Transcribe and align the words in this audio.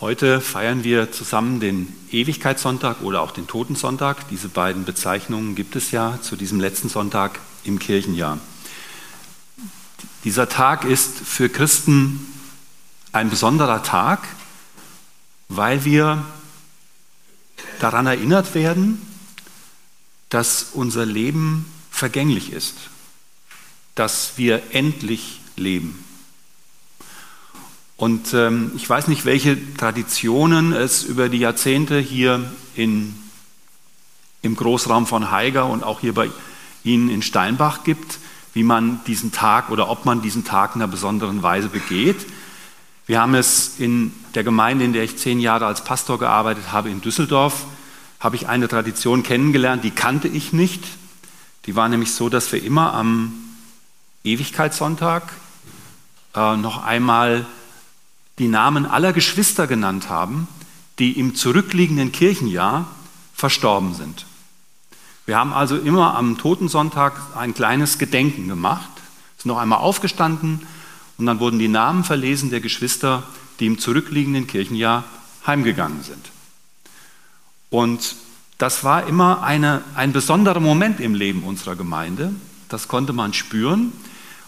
Heute 0.00 0.40
feiern 0.40 0.82
wir 0.82 1.12
zusammen 1.12 1.60
den 1.60 1.94
Ewigkeitssonntag 2.10 3.02
oder 3.02 3.20
auch 3.20 3.32
den 3.32 3.46
Totensonntag. 3.46 4.26
Diese 4.30 4.48
beiden 4.48 4.86
Bezeichnungen 4.86 5.54
gibt 5.54 5.76
es 5.76 5.90
ja 5.90 6.18
zu 6.22 6.36
diesem 6.36 6.58
letzten 6.58 6.88
Sonntag 6.88 7.38
im 7.64 7.78
Kirchenjahr. 7.78 8.38
Dieser 10.24 10.48
Tag 10.48 10.84
ist 10.84 11.18
für 11.18 11.50
Christen 11.50 12.26
ein 13.12 13.28
besonderer 13.28 13.82
Tag, 13.82 14.26
weil 15.50 15.84
wir 15.84 16.24
daran 17.78 18.06
erinnert 18.06 18.54
werden, 18.54 19.02
dass 20.30 20.68
unser 20.72 21.04
Leben 21.04 21.70
vergänglich 21.90 22.54
ist, 22.54 22.76
dass 23.96 24.38
wir 24.38 24.62
endlich 24.72 25.42
leben. 25.56 26.02
Und 28.00 28.32
ähm, 28.32 28.72
ich 28.76 28.88
weiß 28.88 29.08
nicht, 29.08 29.26
welche 29.26 29.58
Traditionen 29.74 30.72
es 30.72 31.02
über 31.02 31.28
die 31.28 31.36
Jahrzehnte 31.36 31.98
hier 31.98 32.42
in, 32.74 33.14
im 34.40 34.56
Großraum 34.56 35.06
von 35.06 35.30
Haiger 35.30 35.66
und 35.66 35.84
auch 35.84 36.00
hier 36.00 36.14
bei 36.14 36.30
Ihnen 36.82 37.10
in 37.10 37.20
Steinbach 37.20 37.84
gibt, 37.84 38.18
wie 38.54 38.62
man 38.62 39.04
diesen 39.06 39.32
Tag 39.32 39.68
oder 39.68 39.90
ob 39.90 40.06
man 40.06 40.22
diesen 40.22 40.46
Tag 40.46 40.76
in 40.76 40.80
einer 40.80 40.90
besonderen 40.90 41.42
Weise 41.42 41.68
begeht. 41.68 42.24
Wir 43.06 43.20
haben 43.20 43.34
es 43.34 43.78
in 43.78 44.14
der 44.34 44.44
Gemeinde, 44.44 44.86
in 44.86 44.94
der 44.94 45.04
ich 45.04 45.18
zehn 45.18 45.38
Jahre 45.38 45.66
als 45.66 45.84
Pastor 45.84 46.18
gearbeitet 46.18 46.72
habe, 46.72 46.88
in 46.88 47.02
Düsseldorf, 47.02 47.66
habe 48.18 48.34
ich 48.34 48.48
eine 48.48 48.66
Tradition 48.66 49.22
kennengelernt, 49.22 49.84
die 49.84 49.90
kannte 49.90 50.28
ich 50.28 50.54
nicht. 50.54 50.82
Die 51.66 51.76
war 51.76 51.86
nämlich 51.90 52.14
so, 52.14 52.30
dass 52.30 52.50
wir 52.50 52.64
immer 52.64 52.94
am 52.94 53.34
Ewigkeitssonntag 54.24 55.34
äh, 56.34 56.56
noch 56.56 56.82
einmal 56.82 57.44
die 58.40 58.48
Namen 58.48 58.86
aller 58.86 59.12
Geschwister 59.12 59.66
genannt 59.66 60.08
haben, 60.08 60.48
die 60.98 61.12
im 61.12 61.34
zurückliegenden 61.34 62.10
Kirchenjahr 62.10 62.88
verstorben 63.34 63.94
sind. 63.94 64.24
Wir 65.26 65.36
haben 65.36 65.52
also 65.52 65.76
immer 65.76 66.16
am 66.16 66.38
Totensonntag 66.38 67.20
ein 67.36 67.54
kleines 67.54 67.98
Gedenken 67.98 68.48
gemacht, 68.48 68.90
sind 69.36 69.50
noch 69.50 69.58
einmal 69.58 69.80
aufgestanden 69.80 70.66
und 71.18 71.26
dann 71.26 71.38
wurden 71.38 71.58
die 71.58 71.68
Namen 71.68 72.02
verlesen 72.02 72.48
der 72.50 72.60
Geschwister, 72.60 73.24
die 73.60 73.66
im 73.66 73.78
zurückliegenden 73.78 74.46
Kirchenjahr 74.46 75.04
heimgegangen 75.46 76.02
sind. 76.02 76.30
Und 77.68 78.16
das 78.56 78.84
war 78.84 79.06
immer 79.06 79.42
eine, 79.42 79.82
ein 79.94 80.12
besonderer 80.12 80.60
Moment 80.60 80.98
im 80.98 81.14
Leben 81.14 81.42
unserer 81.42 81.76
Gemeinde. 81.76 82.32
Das 82.70 82.88
konnte 82.88 83.12
man 83.12 83.34
spüren 83.34 83.92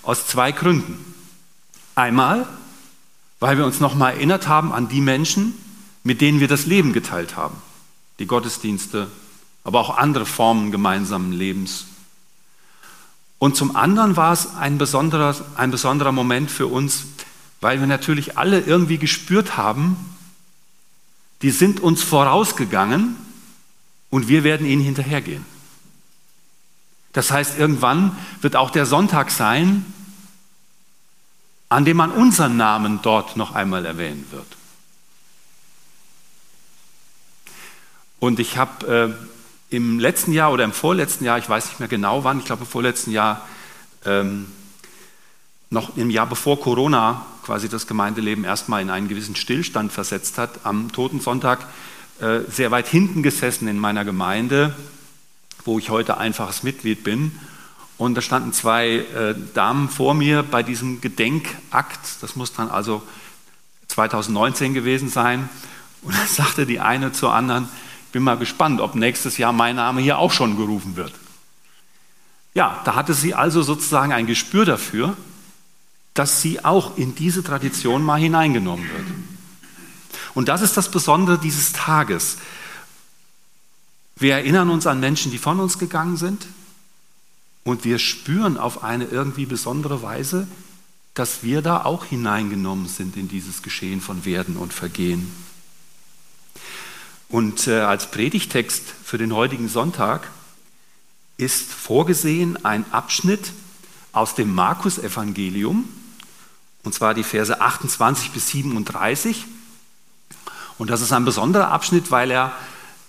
aus 0.03 0.27
zwei 0.27 0.51
Gründen. 0.51 1.15
Einmal, 1.95 2.47
weil 3.43 3.59
wir 3.59 3.67
uns 3.67 3.81
nochmal 3.81 4.13
erinnert 4.13 4.47
haben 4.47 4.73
an 4.73 4.89
die 4.89 5.01
Menschen, 5.01 5.55
mit 6.05 6.21
denen 6.21 6.39
wir 6.39 6.47
das 6.47 6.65
Leben 6.65 6.93
geteilt 6.93 7.37
haben. 7.37 7.57
Die 8.21 8.27
Gottesdienste, 8.27 9.09
aber 9.65 9.81
auch 9.81 9.99
andere 9.99 10.27
Formen 10.27 10.71
gemeinsamen 10.71 11.33
Lebens. 11.33 11.87
Und 13.41 13.57
zum 13.57 13.75
anderen 13.75 14.17
war 14.17 14.33
es 14.33 14.55
ein 14.55 14.79
besonderer, 14.79 15.35
ein 15.57 15.73
besonderer 15.73 16.13
Moment 16.13 16.53
für 16.53 16.69
uns, 16.69 17.07
weil 17.61 17.81
wir 17.81 17.89
natürlich 17.89 18.39
alle 18.39 18.61
irgendwie 18.61 18.99
gespürt 18.99 19.57
haben, 19.57 19.97
die 21.43 21.51
sind 21.51 21.81
uns 21.81 22.01
vorausgegangen 22.01 23.17
und 24.09 24.29
wir 24.29 24.45
werden 24.45 24.69
ihnen 24.69 24.83
hinterhergehen. 24.83 25.45
Das 27.13 27.33
heißt, 27.33 27.59
irgendwann 27.59 28.17
wird 28.41 28.55
auch 28.55 28.71
der 28.71 28.87
Sonntag 28.87 29.33
sein, 29.33 29.85
an 31.73 31.85
dem 31.87 31.97
man 31.97 32.11
unseren 32.11 32.57
Namen 32.57 33.01
dort 33.03 33.37
noch 33.37 33.55
einmal 33.55 33.87
erwähnen 33.87 34.27
wird. 34.31 34.47
Und 38.21 38.39
ich 38.39 38.57
habe 38.57 39.17
äh, 39.71 39.75
im 39.75 39.99
letzten 39.99 40.33
Jahr 40.33 40.53
oder 40.53 40.65
im 40.65 40.73
vorletzten 40.73 41.25
Jahr, 41.25 41.39
ich 41.39 41.49
weiß 41.49 41.67
nicht 41.69 41.81
mehr 41.81 41.89
genau 41.89 42.25
wann, 42.25 42.39
ich 42.39 42.45
glaube 42.45 42.65
im 42.65 42.69
vorletzten 42.69 43.11
Jahr, 43.11 43.49
ähm, 44.05 44.49
noch 45.71 45.97
im 45.97 46.11
Jahr 46.11 46.27
bevor 46.27 46.61
Corona 46.61 47.25
quasi 47.43 47.69
das 47.69 47.87
Gemeindeleben 47.87 48.45
erstmal 48.45 48.83
in 48.83 48.91
einen 48.91 49.09
gewissen 49.09 49.35
Stillstand 49.35 49.93
versetzt 49.93 50.37
hat, 50.37 50.65
am 50.65 50.93
Totensonntag 50.93 51.67
äh, 52.21 52.41
sehr 52.51 52.71
weit 52.71 52.87
hinten 52.87 53.23
gesessen 53.23 53.67
in 53.67 53.79
meiner 53.79 54.05
Gemeinde, 54.05 54.77
wo 55.65 55.79
ich 55.79 55.89
heute 55.89 56.19
einfaches 56.19 56.63
Mitglied 56.63 57.03
bin 57.03 57.41
und 58.03 58.17
da 58.17 58.21
standen 58.21 58.53
zwei 58.53 58.97
äh, 58.97 59.35
Damen 59.55 59.89
vor 59.89 60.15
mir 60.15 60.43
bei 60.43 60.65
diesem 60.65 61.01
Gedenkakt. 61.01 62.01
Das 62.21 62.35
muss 62.35 62.53
dann 62.53 62.69
also 62.69 63.01
2019 63.87 64.75
gewesen 64.75 65.09
sein. 65.09 65.49
Und 66.03 66.15
da 66.15 66.27
sagte 66.27 66.67
die 66.67 66.81
eine 66.81 67.13
zur 67.13 67.33
anderen, 67.33 67.69
bin 68.11 68.25
mal 68.25 68.37
gespannt, 68.37 68.81
ob 68.81 68.97
nächstes 68.97 69.39
Jahr 69.39 69.53
mein 69.53 69.77
Name 69.77 70.01
hier 70.01 70.19
auch 70.19 70.33
schon 70.33 70.57
gerufen 70.57 70.97
wird. 70.97 71.13
Ja, 72.55 72.83
da 72.85 72.97
hatte 72.97 73.15
sie 73.15 73.35
also 73.35 73.63
sozusagen 73.63 74.13
ein 74.13 74.27
Gespür 74.27 74.65
dafür, 74.65 75.17
dass 76.13 76.43
sie 76.43 76.65
auch 76.65 76.99
in 76.99 77.15
diese 77.15 77.45
Tradition 77.45 78.03
mal 78.03 78.21
hineingenommen 78.21 78.85
wird. 78.85 79.07
Und 80.35 80.49
das 80.49 80.61
ist 80.61 80.77
das 80.77 80.91
Besondere 80.91 81.39
dieses 81.39 81.73
Tages. 81.73 82.39
Wir 84.17 84.35
erinnern 84.35 84.71
uns 84.71 84.89
an 84.89 84.99
Menschen, 84.99 85.31
die 85.31 85.39
von 85.39 85.61
uns 85.61 85.79
gegangen 85.79 86.17
sind, 86.17 86.47
und 87.65 87.85
wir 87.85 87.99
spüren 87.99 88.57
auf 88.57 88.83
eine 88.83 89.05
irgendwie 89.05 89.47
besondere 89.47 90.03
Weise, 90.03 90.47
dass 91.15 91.43
wir 91.43 91.63
da 91.63 91.85
auch 91.85 92.05
hineingenommen 92.05 92.89
sind 92.89 93.17
in 93.17 93.29
dieses 93.29 93.63
Geschehen 93.63 94.01
von 94.01 94.25
Werden 94.25 94.57
und 94.57 94.73
Vergehen. 94.73 95.31
Und 97.29 97.67
äh, 97.67 97.81
als 97.81 98.11
Predigtext 98.11 98.83
für 99.05 99.19
den 99.19 99.35
heutigen 99.35 99.69
Sonntag 99.69 100.31
ist 101.37 101.73
vorgesehen 101.73 102.65
ein 102.65 102.85
Abschnitt 102.93 103.53
aus 104.13 104.35
dem 104.35 104.55
Markus-Evangelium, 104.55 105.89
und 106.85 106.95
zwar 106.95 107.15
die 107.15 107.23
Verse 107.23 107.61
28 107.61 108.33
bis 108.33 108.49
37. 108.49 109.47
Und 110.79 110.91
das 110.91 111.01
ist 111.01 111.13
ein 111.13 111.25
besonderer 111.25 111.71
Abschnitt, 111.71 112.11
weil 112.11 112.31
er 112.31 112.53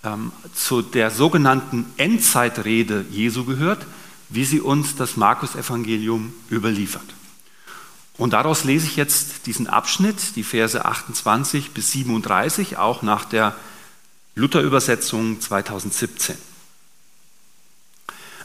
ähm, 0.04 0.32
zu 0.54 0.80
der 0.80 1.10
sogenannten 1.10 1.86
Endzeitrede 1.96 3.04
Jesu 3.10 3.44
gehört, 3.44 3.86
wie 4.34 4.44
sie 4.44 4.60
uns 4.60 4.96
das 4.96 5.16
Markus-Evangelium 5.16 6.32
überliefert. 6.50 7.14
Und 8.16 8.32
daraus 8.32 8.64
lese 8.64 8.86
ich 8.86 8.96
jetzt 8.96 9.46
diesen 9.46 9.66
Abschnitt, 9.66 10.36
die 10.36 10.44
Verse 10.44 10.84
28 10.84 11.72
bis 11.72 11.92
37, 11.92 12.76
auch 12.76 13.02
nach 13.02 13.24
der 13.24 13.56
Luther-Übersetzung 14.36 15.40
2017. 15.40 16.36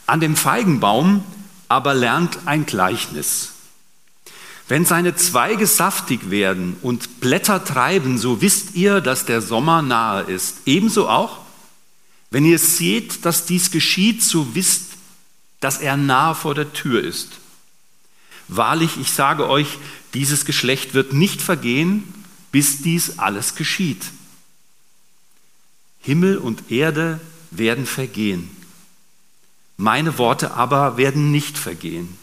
An 0.06 0.20
dem 0.20 0.36
Feigenbaum 0.36 1.24
aber 1.68 1.94
lernt 1.94 2.38
ein 2.46 2.66
Gleichnis. 2.66 3.52
Wenn 4.66 4.84
seine 4.84 5.14
Zweige 5.14 5.66
saftig 5.66 6.30
werden 6.30 6.76
und 6.82 7.20
Blätter 7.20 7.64
treiben, 7.64 8.18
so 8.18 8.40
wisst 8.40 8.74
ihr, 8.74 9.00
dass 9.00 9.24
der 9.24 9.40
Sommer 9.40 9.82
nahe 9.82 10.22
ist. 10.22 10.58
Ebenso 10.66 11.08
auch, 11.08 11.38
wenn 12.30 12.44
ihr 12.44 12.58
seht, 12.58 13.24
dass 13.24 13.46
dies 13.46 13.70
geschieht, 13.70 14.22
so 14.22 14.54
wisst 14.54 14.89
dass 15.60 15.78
er 15.78 15.96
nahe 15.96 16.34
vor 16.34 16.54
der 16.54 16.72
Tür 16.72 17.02
ist. 17.02 17.32
Wahrlich, 18.48 18.96
ich 18.96 19.12
sage 19.12 19.48
euch, 19.48 19.78
dieses 20.14 20.44
Geschlecht 20.44 20.94
wird 20.94 21.12
nicht 21.12 21.40
vergehen, 21.40 22.12
bis 22.50 22.82
dies 22.82 23.18
alles 23.18 23.54
geschieht. 23.54 24.04
Himmel 26.00 26.38
und 26.38 26.70
Erde 26.70 27.20
werden 27.50 27.86
vergehen. 27.86 28.50
Meine 29.76 30.18
Worte 30.18 30.54
aber 30.54 30.96
werden 30.96 31.30
nicht 31.30 31.56
vergehen. 31.56 32.16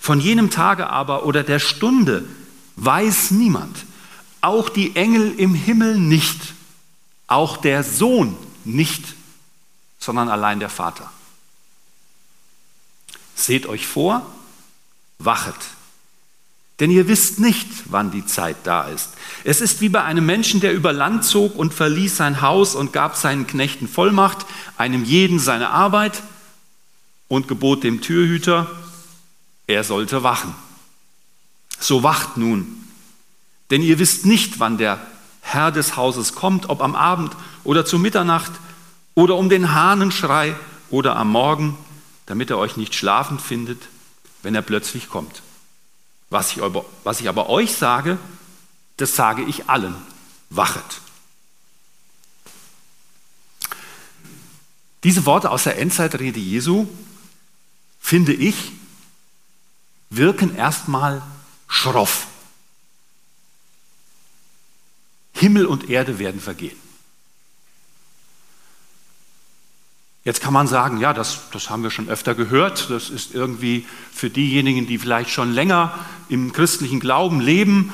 Von 0.00 0.20
jenem 0.20 0.50
Tage 0.50 0.90
aber 0.90 1.24
oder 1.24 1.42
der 1.42 1.58
Stunde 1.58 2.24
weiß 2.76 3.30
niemand, 3.30 3.84
auch 4.40 4.68
die 4.68 4.94
Engel 4.94 5.34
im 5.38 5.54
Himmel 5.54 5.98
nicht, 5.98 6.54
auch 7.26 7.56
der 7.56 7.82
Sohn 7.82 8.36
nicht, 8.64 9.02
sondern 9.98 10.28
allein 10.28 10.60
der 10.60 10.68
Vater. 10.68 11.10
Seht 13.36 13.66
euch 13.66 13.86
vor, 13.86 14.26
wachet. 15.18 15.54
Denn 16.80 16.90
ihr 16.90 17.06
wisst 17.06 17.38
nicht, 17.38 17.68
wann 17.86 18.10
die 18.10 18.26
Zeit 18.26 18.56
da 18.64 18.84
ist. 18.84 19.10
Es 19.44 19.60
ist 19.60 19.80
wie 19.80 19.88
bei 19.88 20.02
einem 20.02 20.26
Menschen, 20.26 20.60
der 20.60 20.74
über 20.74 20.92
Land 20.92 21.24
zog 21.24 21.56
und 21.56 21.72
verließ 21.72 22.16
sein 22.16 22.42
Haus 22.42 22.74
und 22.74 22.92
gab 22.92 23.16
seinen 23.16 23.46
Knechten 23.46 23.88
Vollmacht, 23.88 24.44
einem 24.76 25.04
jeden 25.04 25.38
seine 25.38 25.70
Arbeit 25.70 26.22
und 27.28 27.48
gebot 27.48 27.84
dem 27.84 28.00
Türhüter, 28.02 28.70
er 29.66 29.84
sollte 29.84 30.22
wachen. 30.22 30.54
So 31.78 32.02
wacht 32.02 32.36
nun, 32.36 32.84
denn 33.70 33.82
ihr 33.82 33.98
wisst 33.98 34.26
nicht, 34.26 34.60
wann 34.60 34.78
der 34.78 35.00
Herr 35.40 35.70
des 35.70 35.96
Hauses 35.96 36.34
kommt, 36.34 36.68
ob 36.68 36.82
am 36.82 36.94
Abend 36.94 37.32
oder 37.64 37.84
zu 37.84 37.98
Mitternacht 37.98 38.52
oder 39.14 39.36
um 39.36 39.48
den 39.48 39.74
Hahnenschrei 39.74 40.54
oder 40.90 41.16
am 41.16 41.30
Morgen 41.30 41.76
damit 42.26 42.50
er 42.50 42.58
euch 42.58 42.76
nicht 42.76 42.94
schlafend 42.94 43.40
findet, 43.40 43.82
wenn 44.42 44.54
er 44.54 44.62
plötzlich 44.62 45.08
kommt. 45.08 45.42
Was 46.28 46.52
ich 46.52 46.62
aber, 46.62 46.84
was 47.04 47.20
ich 47.20 47.28
aber 47.28 47.48
euch 47.48 47.72
sage, 47.72 48.18
Das 48.96 49.14
sage 49.14 49.42
ich 49.42 49.68
allen. 49.68 49.94
Wachet. 50.48 51.00
Diese 55.04 55.26
Worte 55.26 55.50
aus 55.50 55.64
der 55.64 55.78
Endzeitrede 55.78 56.40
Jesu, 56.40 56.88
finde 58.00 58.32
ich, 58.32 58.72
wirken 60.08 60.56
erstmal 60.56 61.22
schroff. 61.68 62.26
Himmel 65.32 65.66
und 65.66 65.90
Erde 65.90 66.18
werden 66.18 66.40
vergehen. 66.40 66.78
Jetzt 70.26 70.40
kann 70.40 70.52
man 70.52 70.66
sagen, 70.66 70.98
ja, 70.98 71.12
das, 71.14 71.42
das 71.52 71.70
haben 71.70 71.84
wir 71.84 71.92
schon 71.92 72.08
öfter 72.08 72.34
gehört. 72.34 72.90
Das 72.90 73.10
ist 73.10 73.32
irgendwie 73.32 73.86
für 74.12 74.28
diejenigen, 74.28 74.88
die 74.88 74.98
vielleicht 74.98 75.30
schon 75.30 75.52
länger 75.52 75.96
im 76.28 76.52
christlichen 76.52 76.98
Glauben 76.98 77.40
leben, 77.40 77.92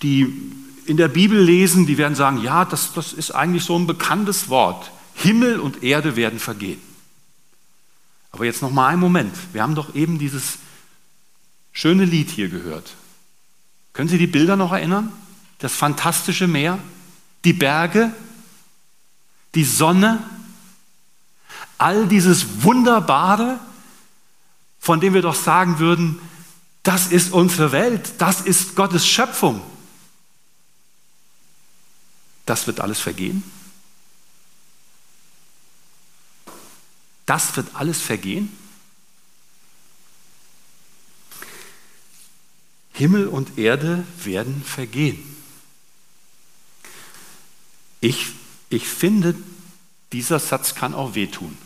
die 0.00 0.54
in 0.86 0.96
der 0.96 1.08
Bibel 1.08 1.38
lesen, 1.38 1.84
die 1.84 1.98
werden 1.98 2.14
sagen, 2.14 2.40
ja, 2.40 2.64
das, 2.64 2.94
das 2.94 3.12
ist 3.12 3.32
eigentlich 3.32 3.62
so 3.62 3.78
ein 3.78 3.86
bekanntes 3.86 4.48
Wort. 4.48 4.90
Himmel 5.16 5.60
und 5.60 5.82
Erde 5.82 6.16
werden 6.16 6.38
vergehen. 6.38 6.80
Aber 8.32 8.46
jetzt 8.46 8.62
noch 8.62 8.70
mal 8.70 8.86
einen 8.86 9.00
Moment. 9.00 9.34
Wir 9.52 9.62
haben 9.62 9.74
doch 9.74 9.94
eben 9.94 10.18
dieses 10.18 10.56
schöne 11.72 12.06
Lied 12.06 12.30
hier 12.30 12.48
gehört. 12.48 12.94
Können 13.92 14.08
Sie 14.08 14.16
die 14.16 14.26
Bilder 14.26 14.56
noch 14.56 14.72
erinnern? 14.72 15.12
Das 15.58 15.74
fantastische 15.74 16.48
Meer, 16.48 16.78
die 17.44 17.52
Berge, 17.52 18.14
die 19.54 19.64
Sonne, 19.64 20.22
all 21.78 22.06
dieses 22.06 22.62
Wunderbare, 22.62 23.58
von 24.80 25.00
dem 25.00 25.14
wir 25.14 25.22
doch 25.22 25.34
sagen 25.34 25.78
würden, 25.78 26.20
das 26.82 27.08
ist 27.08 27.32
unsere 27.32 27.72
Welt, 27.72 28.14
das 28.18 28.40
ist 28.40 28.74
Gottes 28.74 29.06
Schöpfung. 29.06 29.62
Das 32.46 32.66
wird 32.66 32.80
alles 32.80 32.98
vergehen. 32.98 33.42
Das 37.26 37.56
wird 37.56 37.74
alles 37.74 38.00
vergehen. 38.00 38.56
Himmel 42.94 43.28
und 43.28 43.58
Erde 43.58 44.04
werden 44.24 44.64
vergehen. 44.64 45.36
Ich, 48.00 48.28
ich 48.70 48.88
finde, 48.88 49.34
dieser 50.12 50.40
Satz 50.40 50.74
kann 50.74 50.94
auch 50.94 51.14
wehtun. 51.14 51.56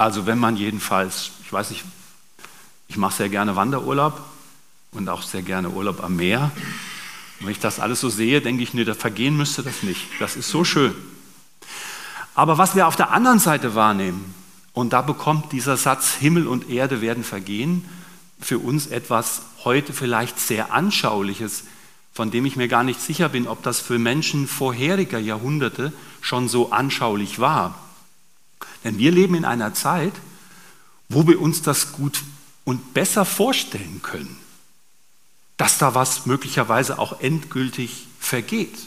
Also 0.00 0.24
wenn 0.24 0.38
man 0.38 0.56
jedenfalls, 0.56 1.30
ich 1.44 1.52
weiß 1.52 1.68
nicht, 1.68 1.84
ich 2.88 2.96
mache 2.96 3.14
sehr 3.14 3.28
gerne 3.28 3.54
Wanderurlaub 3.54 4.18
und 4.92 5.10
auch 5.10 5.20
sehr 5.20 5.42
gerne 5.42 5.68
Urlaub 5.68 6.02
am 6.02 6.16
Meer. 6.16 6.50
Und 7.38 7.44
wenn 7.44 7.52
ich 7.52 7.60
das 7.60 7.80
alles 7.80 8.00
so 8.00 8.08
sehe, 8.08 8.40
denke 8.40 8.62
ich, 8.62 8.72
nee, 8.72 8.84
da 8.84 8.94
vergehen 8.94 9.36
müsste 9.36 9.62
das 9.62 9.82
nicht. 9.82 10.06
Das 10.18 10.36
ist 10.36 10.48
so 10.48 10.64
schön. 10.64 10.94
Aber 12.34 12.56
was 12.56 12.74
wir 12.74 12.88
auf 12.88 12.96
der 12.96 13.10
anderen 13.10 13.40
Seite 13.40 13.74
wahrnehmen, 13.74 14.34
und 14.72 14.94
da 14.94 15.02
bekommt 15.02 15.52
dieser 15.52 15.76
Satz 15.76 16.14
Himmel 16.14 16.46
und 16.46 16.70
Erde 16.70 17.02
werden 17.02 17.22
vergehen, 17.22 17.86
für 18.40 18.58
uns 18.58 18.86
etwas 18.86 19.42
heute 19.64 19.92
vielleicht 19.92 20.40
sehr 20.40 20.72
Anschauliches, 20.72 21.64
von 22.14 22.30
dem 22.30 22.46
ich 22.46 22.56
mir 22.56 22.68
gar 22.68 22.84
nicht 22.84 23.02
sicher 23.02 23.28
bin, 23.28 23.46
ob 23.46 23.62
das 23.62 23.80
für 23.80 23.98
Menschen 23.98 24.48
vorheriger 24.48 25.18
Jahrhunderte 25.18 25.92
schon 26.22 26.48
so 26.48 26.72
anschaulich 26.72 27.38
war. 27.38 27.74
Denn 28.84 28.98
wir 28.98 29.10
leben 29.10 29.34
in 29.34 29.44
einer 29.44 29.74
Zeit, 29.74 30.12
wo 31.08 31.26
wir 31.26 31.40
uns 31.40 31.62
das 31.62 31.92
gut 31.92 32.22
und 32.64 32.94
besser 32.94 33.24
vorstellen 33.24 34.00
können, 34.02 34.36
dass 35.56 35.78
da 35.78 35.94
was 35.94 36.26
möglicherweise 36.26 36.98
auch 36.98 37.20
endgültig 37.20 38.06
vergeht. 38.18 38.78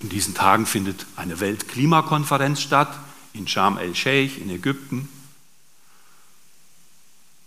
In 0.00 0.08
diesen 0.08 0.34
Tagen 0.34 0.66
findet 0.66 1.06
eine 1.16 1.40
Weltklimakonferenz 1.40 2.60
statt 2.60 2.98
in 3.32 3.46
Sharm 3.46 3.78
el-Sheikh 3.78 4.40
in 4.40 4.50
Ägypten. 4.50 5.08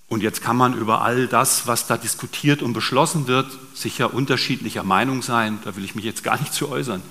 Und 0.07 0.22
jetzt 0.22 0.42
kann 0.42 0.57
man 0.57 0.78
über 0.78 1.01
all 1.01 1.28
das, 1.28 1.66
was 1.66 1.88
da 1.88 1.98
diskutiert 1.98 2.62
und 2.62 2.74
beschlossen 2.74 3.28
wird, 3.28 3.50
sicher 3.74 4.13
unterschiedlicher 4.13 4.84
Meinung 4.84 5.24
sein. 5.24 5.60
Da 5.63 5.75
will 5.75 5.84
ich 5.84 5.95
mich 5.95 6.06
jetzt 6.06 6.24
gar 6.24 6.40
nicht 6.40 6.54
zu 6.54 6.69
äußern. 6.69 7.01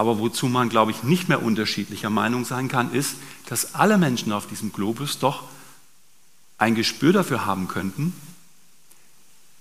Aber 0.00 0.18
wozu 0.18 0.46
man, 0.46 0.70
glaube 0.70 0.92
ich, 0.92 1.02
nicht 1.02 1.28
mehr 1.28 1.42
unterschiedlicher 1.42 2.08
Meinung 2.08 2.46
sein 2.46 2.68
kann, 2.68 2.94
ist, 2.94 3.16
dass 3.50 3.74
alle 3.74 3.98
Menschen 3.98 4.32
auf 4.32 4.46
diesem 4.46 4.72
Globus 4.72 5.18
doch 5.18 5.44
ein 6.56 6.74
Gespür 6.74 7.12
dafür 7.12 7.44
haben 7.44 7.68
könnten, 7.68 8.14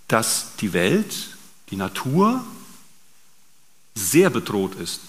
dass 0.08 0.56
die 0.62 0.72
Welt, 0.72 1.36
die 1.72 1.76
Natur 1.76 2.42
sehr 3.96 4.30
bedroht 4.30 4.76
ist. 4.76 5.02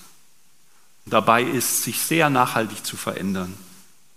Dabei 1.07 1.45
ist, 1.45 1.85
sich 1.85 2.01
sehr 2.01 2.29
nachhaltig 2.29 2.85
zu 2.85 2.97
verändern 2.97 3.55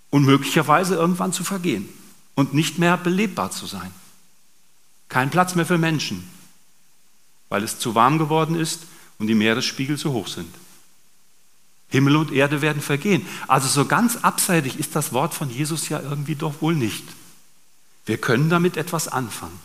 und 0.10 0.26
möglicherweise 0.26 0.96
irgendwann 0.96 1.32
zu 1.32 1.44
vergehen 1.44 1.88
und 2.34 2.56
nicht 2.56 2.80
mehr 2.80 2.98
belebbar 2.98 3.52
zu 3.52 3.68
sein. 3.68 3.94
Kein 5.10 5.30
Platz 5.30 5.54
mehr 5.54 5.68
für 5.68 5.78
Menschen, 5.78 6.28
weil 7.50 7.62
es 7.62 7.78
zu 7.78 7.94
warm 7.94 8.18
geworden 8.18 8.56
ist 8.56 8.88
und 9.20 9.28
die 9.28 9.36
Meeresspiegel 9.36 10.00
zu 10.00 10.12
hoch 10.12 10.28
sind. 10.28 10.52
Himmel 11.94 12.16
und 12.16 12.32
Erde 12.32 12.64
werden 12.64 12.82
vergehen. 12.82 13.24
Also 13.48 13.68
so 13.68 13.86
ganz 13.86 14.18
abseitig 14.24 14.80
ist 14.80 14.96
das 14.96 15.14
Wort 15.14 15.36
von 15.36 15.52
Jesus 15.52 15.90
ja 15.90 16.02
irgendwie 16.02 16.34
doch 16.34 16.60
wohl 16.60 16.74
nicht. 16.74 17.04
Wir 18.08 18.18
können 18.18 18.50
damit 18.50 18.78
etwas 18.78 19.08
anfangen. 19.08 19.60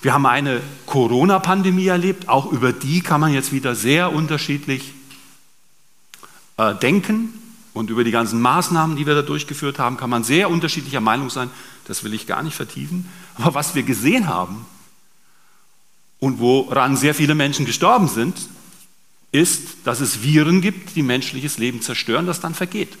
Wir 0.00 0.14
haben 0.14 0.24
eine 0.24 0.62
Corona-Pandemie 0.86 1.88
erlebt, 1.88 2.30
auch 2.30 2.50
über 2.50 2.72
die 2.72 3.02
kann 3.02 3.20
man 3.20 3.34
jetzt 3.34 3.52
wieder 3.52 3.74
sehr 3.74 4.14
unterschiedlich 4.14 4.94
äh, 6.56 6.74
denken 6.74 7.34
und 7.74 7.90
über 7.90 8.02
die 8.02 8.10
ganzen 8.10 8.40
Maßnahmen, 8.40 8.96
die 8.96 9.06
wir 9.06 9.14
da 9.14 9.22
durchgeführt 9.22 9.78
haben, 9.78 9.98
kann 9.98 10.08
man 10.08 10.24
sehr 10.24 10.48
unterschiedlicher 10.48 11.02
Meinung 11.02 11.28
sein. 11.28 11.50
Das 11.84 12.02
will 12.02 12.14
ich 12.14 12.26
gar 12.26 12.42
nicht 12.42 12.56
vertiefen. 12.56 13.10
Aber 13.36 13.52
was 13.52 13.74
wir 13.74 13.82
gesehen 13.82 14.26
haben 14.26 14.64
und 16.18 16.38
woran 16.38 16.96
sehr 16.96 17.14
viele 17.14 17.34
Menschen 17.34 17.66
gestorben 17.66 18.08
sind, 18.08 18.38
ist, 19.34 19.78
dass 19.84 20.00
es 20.00 20.22
Viren 20.22 20.60
gibt, 20.60 20.94
die 20.94 21.02
menschliches 21.02 21.58
Leben 21.58 21.82
zerstören, 21.82 22.24
das 22.24 22.38
dann 22.38 22.54
vergeht. 22.54 22.96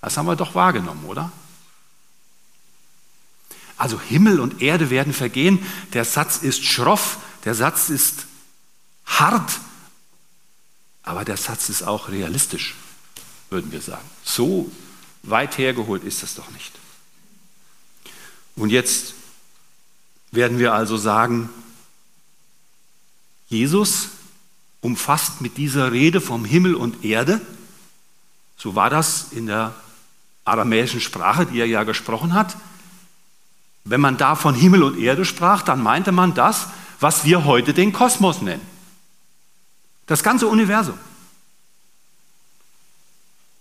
Das 0.00 0.16
haben 0.16 0.26
wir 0.26 0.34
doch 0.34 0.54
wahrgenommen, 0.54 1.04
oder? 1.04 1.30
Also 3.76 4.00
Himmel 4.00 4.40
und 4.40 4.62
Erde 4.62 4.88
werden 4.88 5.12
vergehen. 5.12 5.58
Der 5.92 6.06
Satz 6.06 6.38
ist 6.38 6.64
schroff, 6.64 7.18
der 7.44 7.54
Satz 7.54 7.90
ist 7.90 8.24
hart, 9.04 9.60
aber 11.02 11.26
der 11.26 11.36
Satz 11.36 11.68
ist 11.68 11.82
auch 11.82 12.08
realistisch, 12.08 12.76
würden 13.50 13.72
wir 13.72 13.82
sagen. 13.82 14.08
So 14.22 14.72
weit 15.22 15.58
hergeholt 15.58 16.02
ist 16.02 16.22
das 16.22 16.34
doch 16.34 16.50
nicht. 16.52 16.72
Und 18.56 18.70
jetzt 18.70 19.12
werden 20.30 20.58
wir 20.58 20.72
also 20.72 20.96
sagen, 20.96 21.50
Jesus 23.54 24.08
umfasst 24.80 25.40
mit 25.40 25.56
dieser 25.56 25.92
Rede 25.92 26.20
vom 26.20 26.44
Himmel 26.44 26.74
und 26.74 27.04
Erde, 27.04 27.40
so 28.56 28.74
war 28.74 28.90
das 28.90 29.28
in 29.30 29.46
der 29.46 29.74
aramäischen 30.44 31.00
Sprache, 31.00 31.46
die 31.46 31.60
er 31.60 31.66
ja 31.66 31.84
gesprochen 31.84 32.34
hat, 32.34 32.56
wenn 33.84 34.00
man 34.00 34.16
da 34.16 34.34
von 34.34 34.54
Himmel 34.54 34.82
und 34.82 34.98
Erde 34.98 35.24
sprach, 35.24 35.62
dann 35.62 35.82
meinte 35.82 36.10
man 36.10 36.34
das, 36.34 36.66
was 37.00 37.24
wir 37.24 37.44
heute 37.44 37.74
den 37.74 37.92
Kosmos 37.92 38.42
nennen. 38.42 38.62
Das 40.06 40.22
ganze 40.22 40.48
Universum. 40.48 40.98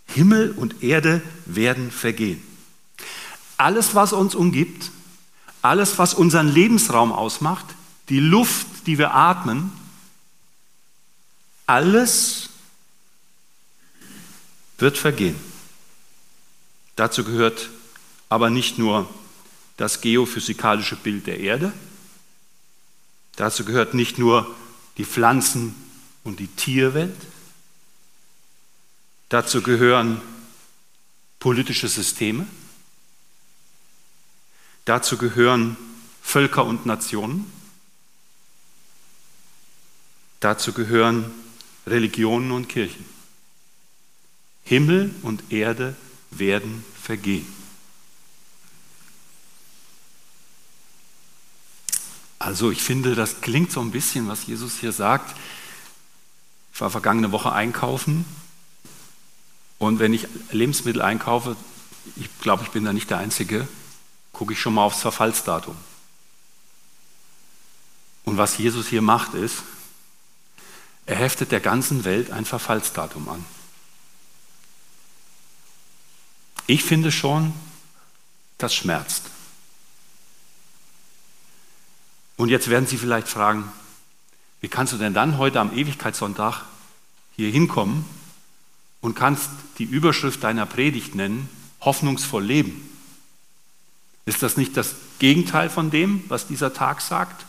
Himmel 0.07 0.51
und 0.51 0.81
Erde 0.83 1.21
werden 1.45 1.91
vergehen. 1.91 2.41
Alles, 3.57 3.95
was 3.95 4.13
uns 4.13 4.33
umgibt, 4.33 4.91
alles, 5.61 5.97
was 5.99 6.13
unseren 6.13 6.47
Lebensraum 6.47 7.11
ausmacht, 7.11 7.65
die 8.09 8.19
Luft, 8.19 8.67
die 8.87 8.97
wir 8.97 9.13
atmen, 9.13 9.71
alles 11.65 12.49
wird 14.77 14.97
vergehen. 14.97 15.35
Dazu 16.95 17.23
gehört 17.23 17.69
aber 18.29 18.49
nicht 18.49 18.77
nur 18.77 19.09
das 19.77 20.01
geophysikalische 20.01 20.95
Bild 20.95 21.27
der 21.27 21.39
Erde, 21.39 21.73
dazu 23.35 23.65
gehört 23.65 23.93
nicht 23.93 24.17
nur 24.17 24.53
die 24.97 25.05
Pflanzen- 25.05 25.75
und 26.23 26.39
die 26.39 26.47
Tierwelt, 26.47 27.15
dazu 29.29 29.61
gehören 29.61 30.21
politische 31.39 31.87
Systeme, 31.87 32.45
dazu 34.85 35.17
gehören 35.17 35.75
Völker 36.21 36.65
und 36.65 36.85
Nationen, 36.85 37.51
dazu 40.39 40.73
gehören 40.73 41.31
Religionen 41.85 42.51
und 42.51 42.69
Kirchen. 42.69 43.05
Himmel 44.63 45.13
und 45.21 45.51
Erde 45.51 45.95
werden 46.31 46.83
vergehen. 47.01 47.47
Also 52.39 52.71
ich 52.71 52.81
finde, 52.81 53.15
das 53.15 53.41
klingt 53.41 53.71
so 53.71 53.81
ein 53.81 53.91
bisschen, 53.91 54.27
was 54.27 54.45
Jesus 54.47 54.79
hier 54.79 54.91
sagt. 54.91 55.35
Ich 56.73 56.81
war 56.81 56.89
vergangene 56.89 57.31
Woche 57.31 57.51
einkaufen 57.51 58.25
und 59.79 59.99
wenn 59.99 60.13
ich 60.13 60.27
Lebensmittel 60.51 61.01
einkaufe, 61.01 61.55
ich 62.15 62.29
glaube, 62.39 62.63
ich 62.63 62.69
bin 62.69 62.85
da 62.85 62.93
nicht 62.93 63.09
der 63.09 63.17
Einzige, 63.17 63.67
gucke 64.31 64.53
ich 64.53 64.59
schon 64.59 64.73
mal 64.73 64.83
aufs 64.83 65.01
Verfallsdatum. 65.01 65.75
Und 68.25 68.37
was 68.37 68.57
Jesus 68.57 68.87
hier 68.87 69.01
macht, 69.01 69.33
ist, 69.33 69.63
er 71.05 71.15
heftet 71.15 71.51
der 71.51 71.59
ganzen 71.59 72.05
Welt 72.05 72.31
ein 72.31 72.45
Verfallsdatum 72.45 73.27
an. 73.29 73.45
Ich 76.65 76.83
finde 76.83 77.11
schon, 77.11 77.53
das 78.57 78.73
schmerzt. 78.73 79.23
Und 82.37 82.49
jetzt 82.49 82.69
werden 82.69 82.87
Sie 82.87 82.97
vielleicht 82.97 83.27
fragen, 83.27 83.71
wie 84.61 84.69
kannst 84.69 84.93
du 84.93 84.97
denn 84.97 85.13
dann 85.13 85.37
heute 85.37 85.59
am 85.59 85.77
Ewigkeitssonntag 85.77 86.63
hier 87.35 87.51
hinkommen 87.51 88.05
und 89.01 89.15
kannst 89.15 89.49
die 89.77 89.83
Überschrift 89.83 90.43
deiner 90.43 90.65
Predigt 90.65 91.15
nennen, 91.15 91.49
hoffnungsvoll 91.81 92.43
leben? 92.43 92.89
Ist 94.25 94.41
das 94.41 94.55
nicht 94.55 94.77
das 94.77 94.95
Gegenteil 95.19 95.69
von 95.69 95.91
dem, 95.91 96.23
was 96.29 96.47
dieser 96.47 96.73
Tag 96.73 97.01
sagt? 97.01 97.45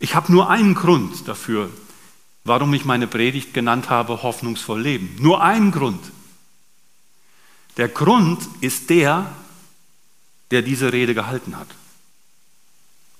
Ich 0.00 0.14
habe 0.14 0.32
nur 0.32 0.50
einen 0.50 0.74
Grund 0.74 1.28
dafür, 1.28 1.70
warum 2.42 2.72
ich 2.74 2.84
meine 2.84 3.06
Predigt 3.06 3.54
genannt 3.54 3.90
habe, 3.90 4.22
hoffnungsvoll 4.22 4.80
leben. 4.80 5.14
Nur 5.20 5.42
einen 5.42 5.70
Grund. 5.70 6.02
Der 7.76 7.88
Grund 7.88 8.42
ist 8.60 8.90
der, 8.90 9.30
der 10.50 10.62
diese 10.62 10.92
Rede 10.92 11.14
gehalten 11.14 11.56
hat. 11.56 11.68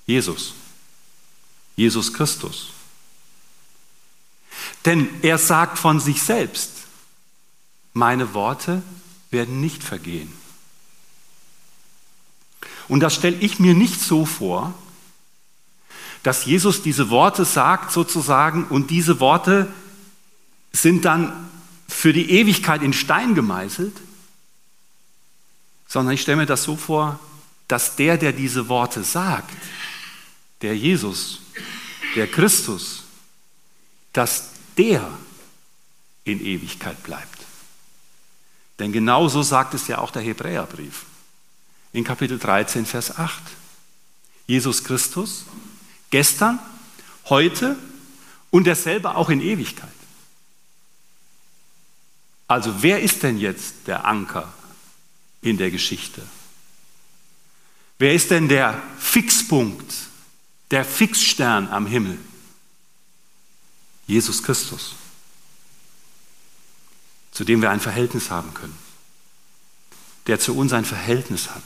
Jesus. 0.07 0.55
Jesus 1.77 2.13
Christus. 2.13 2.71
Denn 4.85 5.09
er 5.23 5.39
sagt 5.39 5.79
von 5.79 6.01
sich 6.01 6.23
selbst, 6.23 6.71
meine 7.93 8.33
Worte 8.35 8.83
werden 9.31 9.61
nicht 9.61 9.85
vergehen. 9.85 10.33
Und 12.89 13.01
das 13.01 13.15
stelle 13.15 13.37
ich 13.37 13.61
mir 13.61 13.75
nicht 13.75 14.01
so 14.01 14.25
vor, 14.25 14.75
dass 16.23 16.45
Jesus 16.45 16.83
diese 16.83 17.11
Worte 17.11 17.45
sagt 17.45 17.93
sozusagen 17.93 18.65
und 18.67 18.91
diese 18.91 19.21
Worte 19.21 19.73
sind 20.73 21.05
dann 21.05 21.49
für 21.89 22.13
die 22.13 22.31
Ewigkeit 22.31 22.83
in 22.83 22.93
Stein 22.93 23.35
gemeißelt, 23.35 23.97
sondern 25.89 26.15
ich 26.15 26.23
stelle 26.23 26.37
mir 26.37 26.47
das 26.47 26.63
so 26.63 26.77
vor, 26.77 27.19
dass 27.67 27.97
der, 27.97 28.17
der 28.17 28.33
diese 28.33 28.69
Worte 28.69 29.03
sagt, 29.03 29.51
der 30.63 30.77
Jesus, 30.77 31.41
der 32.15 32.27
Christus, 32.27 33.05
dass 34.13 34.51
der 34.77 35.11
in 36.25 36.45
Ewigkeit 36.45 37.03
bleibt. 37.03 37.39
Denn 38.79 38.93
genauso 38.93 39.43
sagt 39.43 39.75
es 39.75 39.89
ja 39.89 39.99
auch 39.99 40.11
der 40.11 40.23
Hebräerbrief 40.23 41.05
in 41.93 42.05
Kapitel 42.05 42.39
13, 42.39 42.87
Vers 42.87 43.17
8. 43.19 43.43
Jesus 44.47 44.83
Christus, 44.85 45.45
gestern, 46.11 46.59
heute 47.27 47.77
und 48.51 48.65
derselbe 48.65 49.15
auch 49.15 49.31
in 49.31 49.41
Ewigkeit. 49.41 49.89
Also 52.49 52.83
wer 52.83 53.01
ist 53.01 53.23
denn 53.23 53.39
jetzt 53.39 53.75
der 53.87 54.05
Anker 54.05 54.53
in 55.41 55.57
der 55.57 55.71
Geschichte? 55.71 56.23
Wer 57.99 58.15
ist 58.15 58.31
denn 58.31 58.49
der 58.49 58.83
Fixpunkt, 58.99 59.95
der 60.71 60.85
Fixstern 60.85 61.69
am 61.69 61.87
Himmel? 61.87 62.19
Jesus 64.07 64.43
Christus, 64.43 64.97
zu 67.31 67.45
dem 67.45 67.63
wir 67.63 67.71
ein 67.71 67.79
Verhältnis 67.79 68.31
haben 68.31 68.53
können, 68.53 68.77
der 70.27 70.41
zu 70.41 70.57
uns 70.57 70.73
ein 70.73 70.85
Verhältnis 70.85 71.51
hat, 71.51 71.63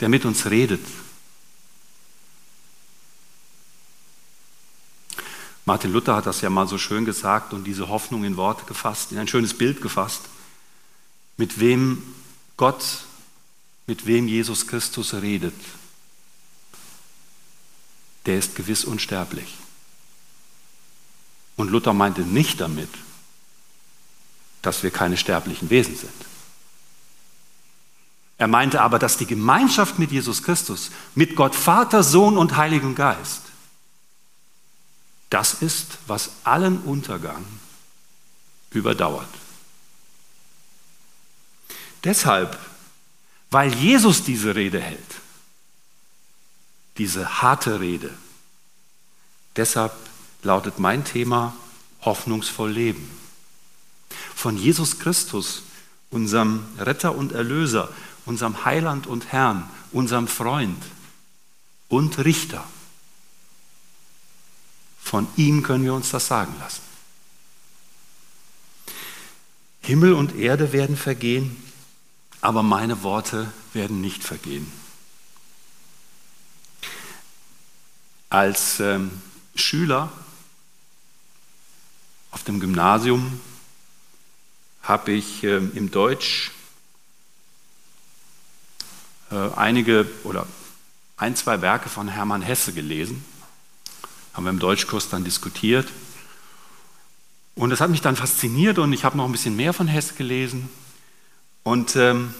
der 0.00 0.08
mit 0.08 0.24
uns 0.24 0.46
redet. 0.46 0.84
Martin 5.64 5.92
Luther 5.92 6.16
hat 6.16 6.26
das 6.26 6.40
ja 6.40 6.50
mal 6.50 6.66
so 6.66 6.78
schön 6.78 7.04
gesagt 7.04 7.52
und 7.52 7.64
diese 7.64 7.88
Hoffnung 7.88 8.24
in 8.24 8.36
Worte 8.36 8.64
gefasst, 8.66 9.12
in 9.12 9.18
ein 9.18 9.28
schönes 9.28 9.56
Bild 9.56 9.80
gefasst 9.80 10.22
mit 11.40 11.58
wem 11.58 12.02
Gott, 12.58 12.84
mit 13.86 14.06
wem 14.06 14.28
Jesus 14.28 14.66
Christus 14.66 15.14
redet, 15.14 15.54
der 18.26 18.38
ist 18.38 18.54
gewiss 18.54 18.84
unsterblich. 18.84 19.54
Und 21.56 21.70
Luther 21.70 21.94
meinte 21.94 22.20
nicht 22.20 22.60
damit, 22.60 22.90
dass 24.60 24.82
wir 24.82 24.90
keine 24.90 25.16
sterblichen 25.16 25.70
Wesen 25.70 25.96
sind. 25.96 26.12
Er 28.36 28.46
meinte 28.46 28.82
aber, 28.82 28.98
dass 28.98 29.16
die 29.16 29.26
Gemeinschaft 29.26 29.98
mit 29.98 30.12
Jesus 30.12 30.42
Christus, 30.42 30.90
mit 31.14 31.36
Gott 31.36 31.54
Vater, 31.54 32.02
Sohn 32.02 32.36
und 32.36 32.56
Heiligen 32.56 32.94
Geist, 32.94 33.42
das 35.30 35.54
ist, 35.54 35.98
was 36.06 36.30
allen 36.44 36.80
Untergang 36.82 37.44
überdauert. 38.70 39.28
Deshalb, 42.04 42.58
weil 43.50 43.72
Jesus 43.74 44.24
diese 44.24 44.54
Rede 44.54 44.80
hält, 44.80 44.98
diese 46.98 47.42
harte 47.42 47.80
Rede, 47.80 48.12
deshalb 49.56 49.92
lautet 50.42 50.78
mein 50.78 51.04
Thema 51.04 51.54
hoffnungsvoll 52.02 52.70
leben. 52.70 53.10
Von 54.34 54.56
Jesus 54.56 54.98
Christus, 54.98 55.62
unserem 56.10 56.64
Retter 56.78 57.14
und 57.14 57.32
Erlöser, 57.32 57.88
unserem 58.26 58.64
Heiland 58.64 59.06
und 59.06 59.32
Herrn, 59.32 59.68
unserem 59.92 60.28
Freund 60.28 60.82
und 61.88 62.18
Richter. 62.18 62.64
Von 65.10 65.26
ihm 65.34 65.64
können 65.64 65.82
wir 65.82 65.92
uns 65.92 66.10
das 66.10 66.28
sagen 66.28 66.54
lassen. 66.60 66.82
Himmel 69.80 70.12
und 70.12 70.36
Erde 70.36 70.72
werden 70.72 70.96
vergehen, 70.96 71.60
aber 72.40 72.62
meine 72.62 73.02
Worte 73.02 73.52
werden 73.72 74.00
nicht 74.00 74.22
vergehen. 74.22 74.70
Als 78.28 78.78
ähm, 78.78 79.10
Schüler 79.56 80.12
auf 82.30 82.44
dem 82.44 82.60
Gymnasium 82.60 83.40
habe 84.84 85.10
ich 85.10 85.42
äh, 85.42 85.56
im 85.56 85.90
Deutsch 85.90 86.52
äh, 89.32 89.50
einige 89.56 90.08
oder 90.22 90.46
ein, 91.16 91.34
zwei 91.34 91.60
Werke 91.62 91.88
von 91.88 92.06
Hermann 92.06 92.42
Hesse 92.42 92.72
gelesen. 92.72 93.24
Haben 94.40 94.46
wir 94.46 94.52
im 94.52 94.58
Deutschkurs 94.58 95.10
dann 95.10 95.22
diskutiert. 95.22 95.86
Und 97.56 97.68
das 97.68 97.82
hat 97.82 97.90
mich 97.90 98.00
dann 98.00 98.16
fasziniert 98.16 98.78
und 98.78 98.90
ich 98.94 99.04
habe 99.04 99.18
noch 99.18 99.26
ein 99.26 99.32
bisschen 99.32 99.54
mehr 99.54 99.74
von 99.74 99.86
Hesse 99.86 100.14
gelesen 100.14 100.70
und 101.62 101.94
ähm, 101.96 102.32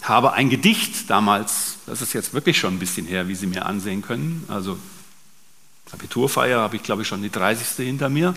habe 0.00 0.32
ein 0.32 0.48
Gedicht 0.48 1.10
damals, 1.10 1.76
das 1.84 2.00
ist 2.00 2.14
jetzt 2.14 2.32
wirklich 2.32 2.58
schon 2.58 2.76
ein 2.76 2.78
bisschen 2.78 3.04
her, 3.04 3.28
wie 3.28 3.34
Sie 3.34 3.46
mir 3.46 3.66
ansehen 3.66 4.00
können, 4.00 4.46
also 4.48 4.78
Abiturfeier 5.92 6.60
habe 6.60 6.76
ich 6.76 6.82
glaube 6.82 7.02
ich 7.02 7.08
schon 7.08 7.20
die 7.20 7.28
30. 7.28 7.84
hinter 7.84 8.08
mir, 8.08 8.32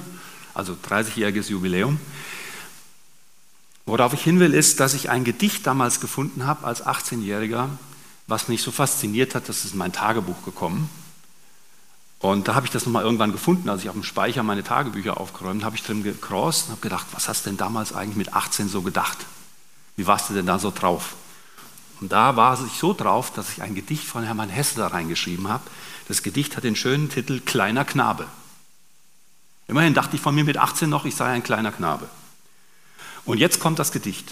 also 0.53 0.75
30-jähriges 0.89 1.49
Jubiläum. 1.49 1.97
Worauf 3.85 4.11
ich 4.11 4.21
hin 4.21 4.41
will, 4.41 4.53
ist, 4.53 4.81
dass 4.81 4.93
ich 4.95 5.09
ein 5.09 5.23
Gedicht 5.23 5.65
damals 5.65 6.01
gefunden 6.01 6.45
habe 6.45 6.67
als 6.67 6.85
18-Jähriger, 6.85 7.69
was 8.27 8.49
mich 8.49 8.61
so 8.61 8.71
fasziniert 8.71 9.33
hat, 9.33 9.47
dass 9.47 9.63
es 9.63 9.71
in 9.71 9.77
mein 9.77 9.93
Tagebuch 9.93 10.43
gekommen. 10.43 10.89
Und 12.25 12.47
da 12.47 12.55
habe 12.55 12.65
ich 12.65 12.71
das 12.71 12.87
nochmal 12.87 13.03
irgendwann 13.03 13.31
gefunden, 13.31 13.69
als 13.69 13.83
ich 13.83 13.89
auf 13.89 13.93
dem 13.93 14.03
Speicher 14.03 14.41
meine 14.41 14.63
Tagebücher 14.63 15.19
aufgeräumt 15.19 15.63
habe, 15.63 15.75
ich 15.75 15.83
drin 15.83 16.01
gecrossed 16.01 16.65
und 16.65 16.71
habe 16.71 16.81
gedacht, 16.81 17.05
was 17.11 17.29
hast 17.29 17.45
du 17.45 17.51
denn 17.51 17.57
damals 17.57 17.93
eigentlich 17.93 18.15
mit 18.15 18.33
18 18.33 18.67
so 18.67 18.81
gedacht? 18.81 19.27
Wie 19.95 20.07
warst 20.07 20.31
du 20.31 20.33
denn 20.33 20.47
da 20.47 20.57
so 20.57 20.71
drauf? 20.71 21.13
Und 22.01 22.11
da 22.11 22.35
war 22.35 22.59
ich 22.65 22.79
so 22.79 22.95
drauf, 22.95 23.31
dass 23.31 23.51
ich 23.51 23.61
ein 23.61 23.75
Gedicht 23.75 24.05
von 24.05 24.23
Hermann 24.23 24.49
Hesse 24.49 24.77
da 24.77 24.87
reingeschrieben 24.87 25.49
habe. 25.49 25.65
Das 26.07 26.23
Gedicht 26.23 26.57
hat 26.57 26.63
den 26.63 26.75
schönen 26.75 27.09
Titel 27.09 27.41
Kleiner 27.41 27.85
Knabe. 27.85 28.25
Immerhin 29.67 29.93
dachte 29.93 30.15
ich 30.15 30.21
von 30.21 30.33
mir 30.33 30.45
mit 30.45 30.57
18 30.57 30.89
noch, 30.89 31.05
ich 31.05 31.15
sei 31.15 31.31
ein 31.31 31.43
kleiner 31.43 31.71
Knabe. 31.71 32.09
Und 33.25 33.37
jetzt 33.37 33.59
kommt 33.59 33.77
das 33.77 33.91
Gedicht. 33.91 34.31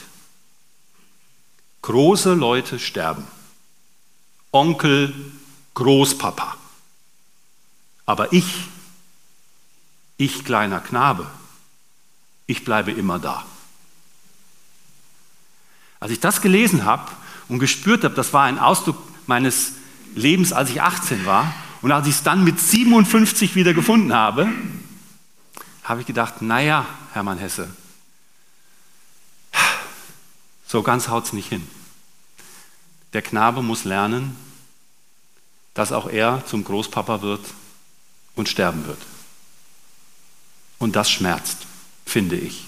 Große 1.84 2.34
Leute 2.34 2.80
sterben. 2.80 3.28
Onkel, 4.52 5.14
Großpapa. 5.76 6.58
Aber 8.06 8.34
ich, 8.34 8.68
ich 10.18 10.44
kleiner 10.44 10.80
Knabe, 10.80 11.30
ich 12.48 12.66
bleibe 12.66 12.92
immer 12.92 13.20
da. 13.20 13.46
Als 16.00 16.12
ich 16.12 16.20
das 16.20 16.42
gelesen 16.42 16.84
habe 16.84 17.10
und 17.48 17.60
gespürt 17.60 18.04
habe, 18.04 18.14
das 18.14 18.34
war 18.34 18.44
ein 18.44 18.60
Ausdruck 18.60 18.98
meines 19.26 19.74
Lebens, 20.16 20.52
als 20.52 20.70
ich 20.70 20.82
18 20.82 21.26
war. 21.26 21.54
Und 21.82 21.92
als 21.92 22.08
ich 22.08 22.16
es 22.16 22.24
dann 22.24 22.44
mit 22.44 22.60
57 22.60 23.56
wieder 23.56 23.74
gefunden 23.74 24.14
habe, 24.14 24.50
habe 25.84 26.02
ich 26.02 26.08
gedacht, 26.08 26.42
naja, 26.42 26.86
Hermann 27.14 27.38
Hesse, 27.38 27.70
so 30.66 30.82
ganz 30.82 31.08
haut 31.08 31.26
es 31.26 31.34
nicht 31.34 31.50
hin. 31.50 31.68
Der 33.14 33.22
Knabe 33.22 33.62
muss 33.62 33.84
lernen, 33.84 34.36
dass 35.74 35.92
auch 35.92 36.10
er 36.10 36.46
zum 36.46 36.64
Großpapa 36.64 37.22
wird 37.22 37.42
und 38.36 38.50
sterben 38.50 38.86
wird. 38.86 39.00
Und 40.80 40.96
das 40.96 41.10
schmerzt, 41.10 41.60
finde 42.06 42.36
ich. 42.36 42.66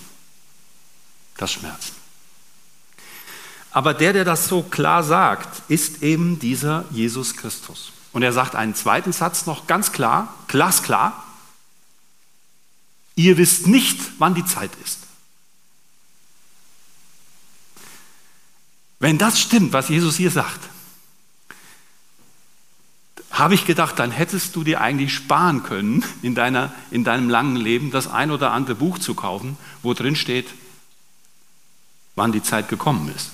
Das 1.38 1.52
schmerzt. 1.52 1.94
Aber 3.72 3.94
der, 3.94 4.14
der 4.14 4.24
das 4.24 4.48
so 4.48 4.64
klar 4.64 5.04
sagt, 5.04 5.70
ist 5.70 6.02
eben 6.02 6.40
dieser 6.40 6.86
Jesus 6.92 7.36
Christus. 7.36 7.92
Und 8.14 8.24
er 8.24 8.32
sagt 8.32 8.56
einen 8.56 8.74
zweiten 8.74 9.12
Satz 9.12 9.46
noch 9.46 9.68
ganz 9.68 9.92
klar, 9.92 10.34
glasklar. 10.48 11.26
Ihr 13.16 13.38
wisst 13.38 13.68
nicht, 13.68 14.00
wann 14.18 14.34
die 14.34 14.46
Zeit 14.46 14.72
ist. 14.86 15.00
Wenn 19.00 19.18
das 19.18 19.40
stimmt, 19.42 19.74
was 19.74 19.90
Jesus 19.90 20.16
hier 20.16 20.32
sagt, 20.32 20.70
habe 23.40 23.54
ich 23.54 23.66
gedacht, 23.66 24.00
dann 24.00 24.12
hättest 24.12 24.56
du 24.56 24.64
dir 24.64 24.80
eigentlich 24.80 25.14
sparen 25.14 25.64
können, 25.64 26.06
in, 26.22 26.36
deiner, 26.36 26.74
in 26.90 27.04
deinem 27.04 27.30
langen 27.30 27.58
Leben 27.58 27.92
das 27.92 28.08
ein 28.08 28.32
oder 28.32 28.52
andere 28.52 28.76
Buch 28.76 28.98
zu 28.98 29.14
kaufen, 29.14 29.58
wo 29.84 29.94
drin 29.94 30.16
steht, 30.16 30.48
wann 32.16 32.32
die 32.32 32.42
Zeit 32.42 32.70
gekommen 32.70 33.14
ist. 33.14 33.32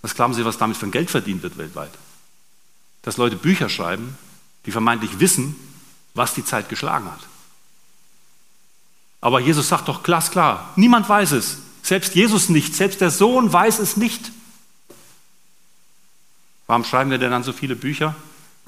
Was 0.00 0.14
glauben 0.14 0.32
Sie, 0.32 0.44
was 0.44 0.56
damit 0.56 0.82
ein 0.82 0.90
Geld 0.90 1.10
verdient 1.10 1.42
wird 1.42 1.58
weltweit? 1.58 1.92
Dass 3.02 3.18
Leute 3.18 3.36
Bücher 3.36 3.68
schreiben, 3.68 4.16
die 4.64 4.72
vermeintlich 4.72 5.20
wissen, 5.20 5.54
was 6.14 6.32
die 6.32 6.44
Zeit 6.44 6.70
geschlagen 6.70 7.10
hat. 7.10 7.20
Aber 9.20 9.40
Jesus 9.40 9.68
sagt 9.68 9.88
doch 9.88 10.02
glasklar, 10.02 10.72
niemand 10.76 11.08
weiß 11.08 11.32
es. 11.32 11.58
Selbst 11.82 12.14
Jesus 12.14 12.48
nicht, 12.48 12.74
selbst 12.74 13.02
der 13.02 13.10
Sohn 13.10 13.52
weiß 13.52 13.80
es 13.80 13.98
nicht. 13.98 14.32
Warum 16.66 16.84
schreiben 16.84 17.10
wir 17.10 17.18
denn 17.18 17.30
dann 17.30 17.42
so 17.42 17.52
viele 17.52 17.76
Bücher, 17.76 18.14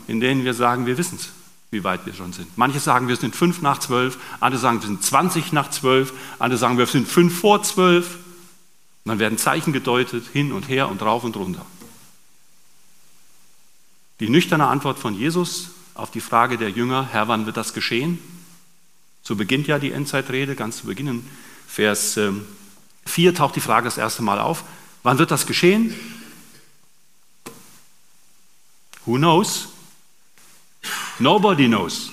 in 0.06 0.20
denen 0.20 0.44
wir 0.44 0.54
sagen, 0.54 0.86
wir 0.86 0.98
wissen 0.98 1.16
es, 1.16 1.30
wie 1.70 1.82
weit 1.82 2.04
wir 2.06 2.14
schon 2.14 2.32
sind? 2.32 2.56
Manche 2.56 2.80
sagen, 2.80 3.08
wir 3.08 3.16
sind 3.16 3.34
fünf 3.34 3.62
nach 3.62 3.78
zwölf, 3.78 4.18
andere 4.40 4.60
sagen, 4.60 4.80
wir 4.80 4.86
sind 4.86 5.02
zwanzig 5.02 5.52
nach 5.52 5.70
zwölf, 5.70 6.12
andere 6.38 6.58
sagen, 6.58 6.78
wir 6.78 6.86
sind 6.86 7.08
fünf 7.08 7.38
vor 7.38 7.62
zwölf. 7.62 8.16
Und 9.04 9.10
dann 9.10 9.18
werden 9.18 9.38
Zeichen 9.38 9.72
gedeutet, 9.72 10.24
hin 10.32 10.52
und 10.52 10.68
her 10.68 10.88
und 10.88 11.00
rauf 11.02 11.24
und 11.24 11.36
runter. 11.36 11.64
Die 14.20 14.28
nüchterne 14.28 14.66
Antwort 14.66 14.98
von 14.98 15.14
Jesus 15.14 15.70
auf 15.94 16.10
die 16.10 16.20
Frage 16.20 16.58
der 16.58 16.70
Jünger, 16.70 17.08
Herr, 17.10 17.28
wann 17.28 17.46
wird 17.46 17.56
das 17.56 17.72
geschehen? 17.72 18.18
So 19.22 19.36
beginnt 19.36 19.66
ja 19.66 19.78
die 19.78 19.92
Endzeitrede, 19.92 20.54
ganz 20.54 20.78
zu 20.78 20.86
Beginn, 20.86 21.26
Vers 21.66 22.14
4 22.14 23.28
ähm, 23.28 23.34
taucht 23.34 23.56
die 23.56 23.60
Frage 23.60 23.86
das 23.86 23.98
erste 23.98 24.22
Mal 24.22 24.38
auf. 24.38 24.64
Wann 25.02 25.18
wird 25.18 25.30
das 25.30 25.46
geschehen? 25.46 25.94
Who 29.06 29.16
knows? 29.16 29.68
Nobody 31.18 31.66
knows. 31.66 32.10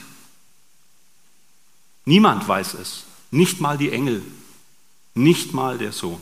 Niemand 2.05 2.47
weiß 2.47 2.75
es. 2.75 3.03
Nicht 3.31 3.59
mal 3.59 3.77
die 3.77 3.91
Engel. 3.91 4.21
Nicht 5.15 5.53
mal 5.53 5.77
der 5.77 5.91
Sohn. 5.91 6.21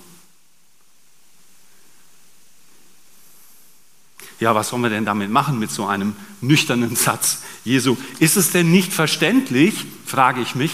Ja, 4.40 4.56
was 4.56 4.70
sollen 4.70 4.82
wir 4.82 4.90
denn 4.90 5.06
damit 5.06 5.30
machen 5.30 5.60
mit 5.60 5.70
so 5.70 5.86
einem 5.86 6.16
nüchternen 6.42 6.96
Satz 6.96 7.44
Jesu? 7.64 7.96
Ist 8.20 8.38
es 8.38 8.52
denn 8.52 8.72
nicht 8.72 8.92
verständlich, 8.92 9.86
frage 10.06 10.42
ich 10.42 10.56
mich, 10.56 10.72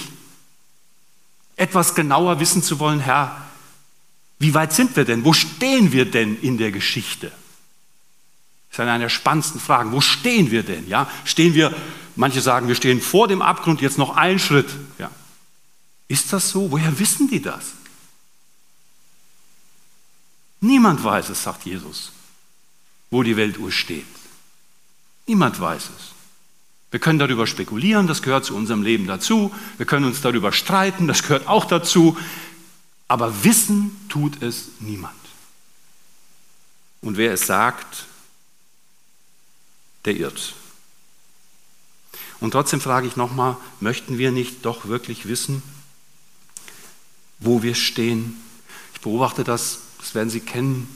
etwas 1.57 1.93
genauer 1.93 2.39
wissen 2.39 2.63
zu 2.63 2.79
wollen, 2.79 3.01
Herr, 3.01 3.45
wie 4.39 4.53
weit 4.53 4.71
sind 4.71 4.95
wir 4.95 5.03
denn? 5.03 5.25
Wo 5.25 5.33
stehen 5.33 5.91
wir 5.91 6.05
denn 6.05 6.39
in 6.39 6.57
der 6.57 6.71
Geschichte? 6.71 7.31
Das 8.69 8.79
ist 8.79 8.79
eine 8.79 8.99
der 8.99 9.09
spannendsten 9.09 9.59
Fragen. 9.59 9.91
Wo 9.91 10.01
stehen 10.01 10.51
wir 10.51 10.63
denn? 10.63 10.87
Ja, 10.87 11.09
stehen 11.25 11.53
wir, 11.53 11.75
manche 12.15 12.41
sagen, 12.41 12.67
wir 12.67 12.75
stehen 12.75 13.01
vor 13.01 13.27
dem 13.27 13.41
Abgrund, 13.41 13.81
jetzt 13.81 13.97
noch 13.97 14.15
einen 14.15 14.39
Schritt. 14.39 14.69
Ja. 14.99 15.09
Ist 16.07 16.31
das 16.31 16.49
so? 16.49 16.71
Woher 16.71 16.99
wissen 16.99 17.29
die 17.29 17.41
das? 17.41 17.73
Niemand 20.59 21.03
weiß 21.03 21.29
es, 21.29 21.43
sagt 21.43 21.65
Jesus, 21.65 22.11
wo 23.11 23.23
die 23.23 23.37
Weltuhr 23.37 23.71
steht. 23.71 24.05
Niemand 25.27 25.59
weiß 25.59 25.83
es. 25.83 26.17
Wir 26.89 26.99
können 26.99 27.19
darüber 27.19 27.45
spekulieren, 27.45 28.07
das 28.07 28.21
gehört 28.21 28.45
zu 28.45 28.55
unserem 28.55 28.81
Leben 28.81 29.07
dazu. 29.07 29.53
Wir 29.75 29.85
können 29.85 30.05
uns 30.05 30.21
darüber 30.21 30.53
streiten, 30.53 31.07
das 31.07 31.21
gehört 31.21 31.47
auch 31.47 31.65
dazu. 31.65 32.17
Aber 33.07 33.43
wissen 33.43 33.91
tut 34.09 34.41
es 34.41 34.69
niemand. 34.79 35.13
Und 37.01 37.17
wer 37.17 37.33
es 37.33 37.45
sagt, 37.45 38.06
der 40.07 40.15
irrt. 40.15 40.55
Und 42.39 42.51
trotzdem 42.51 42.81
frage 42.81 43.07
ich 43.07 43.15
nochmal, 43.15 43.57
möchten 43.79 44.17
wir 44.17 44.31
nicht 44.31 44.65
doch 44.65 44.87
wirklich 44.87 45.27
wissen, 45.27 45.61
wo 47.39 47.61
wir 47.61 47.75
stehen? 47.75 48.41
Ich 48.93 49.01
beobachte 49.01 49.43
das, 49.43 49.79
das 49.99 50.15
werden 50.15 50.29
Sie 50.29 50.39
kennen, 50.39 50.93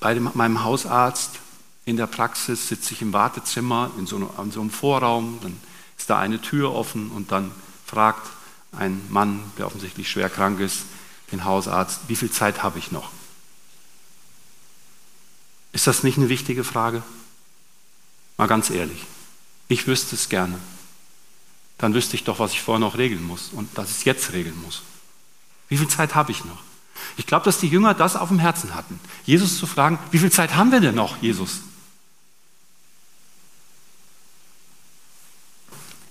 bei 0.00 0.18
meinem 0.18 0.64
Hausarzt 0.64 1.38
in 1.84 1.96
der 1.96 2.08
Praxis 2.08 2.68
sitze 2.68 2.92
ich 2.92 3.02
im 3.02 3.12
Wartezimmer 3.12 3.92
in 3.98 4.06
so, 4.06 4.16
einem, 4.16 4.28
in 4.42 4.50
so 4.50 4.60
einem 4.60 4.70
Vorraum, 4.70 5.38
dann 5.42 5.58
ist 5.96 6.10
da 6.10 6.18
eine 6.18 6.40
Tür 6.40 6.74
offen 6.74 7.10
und 7.10 7.30
dann 7.30 7.52
fragt 7.86 8.28
ein 8.76 9.00
Mann, 9.10 9.40
der 9.58 9.66
offensichtlich 9.66 10.10
schwer 10.10 10.28
krank 10.28 10.58
ist, 10.58 10.84
den 11.30 11.44
Hausarzt, 11.44 12.00
wie 12.08 12.16
viel 12.16 12.30
Zeit 12.30 12.62
habe 12.64 12.78
ich 12.80 12.90
noch? 12.90 13.10
Ist 15.72 15.86
das 15.86 16.02
nicht 16.02 16.18
eine 16.18 16.28
wichtige 16.28 16.64
Frage? 16.64 17.02
Mal 18.36 18.46
ganz 18.46 18.70
ehrlich. 18.70 19.04
Ich 19.68 19.86
wüsste 19.86 20.14
es 20.14 20.28
gerne. 20.28 20.58
Dann 21.78 21.94
wüsste 21.94 22.14
ich 22.14 22.24
doch, 22.24 22.38
was 22.38 22.52
ich 22.52 22.60
vorher 22.60 22.78
noch 22.78 22.98
regeln 22.98 23.24
muss 23.24 23.48
und 23.52 23.76
dass 23.76 23.90
ich 23.90 23.96
es 23.96 24.04
jetzt 24.04 24.32
regeln 24.32 24.60
muss. 24.62 24.82
Wie 25.68 25.78
viel 25.78 25.88
Zeit 25.88 26.14
habe 26.14 26.30
ich 26.30 26.44
noch? 26.44 26.62
Ich 27.16 27.26
glaube, 27.26 27.44
dass 27.44 27.58
die 27.58 27.68
Jünger 27.68 27.94
das 27.94 28.16
auf 28.16 28.28
dem 28.28 28.38
Herzen 28.38 28.74
hatten. 28.74 29.00
Jesus 29.24 29.58
zu 29.58 29.66
fragen, 29.66 29.98
wie 30.10 30.18
viel 30.18 30.30
Zeit 30.30 30.54
haben 30.54 30.70
wir 30.70 30.80
denn 30.80 30.94
noch, 30.94 31.20
Jesus? 31.22 31.60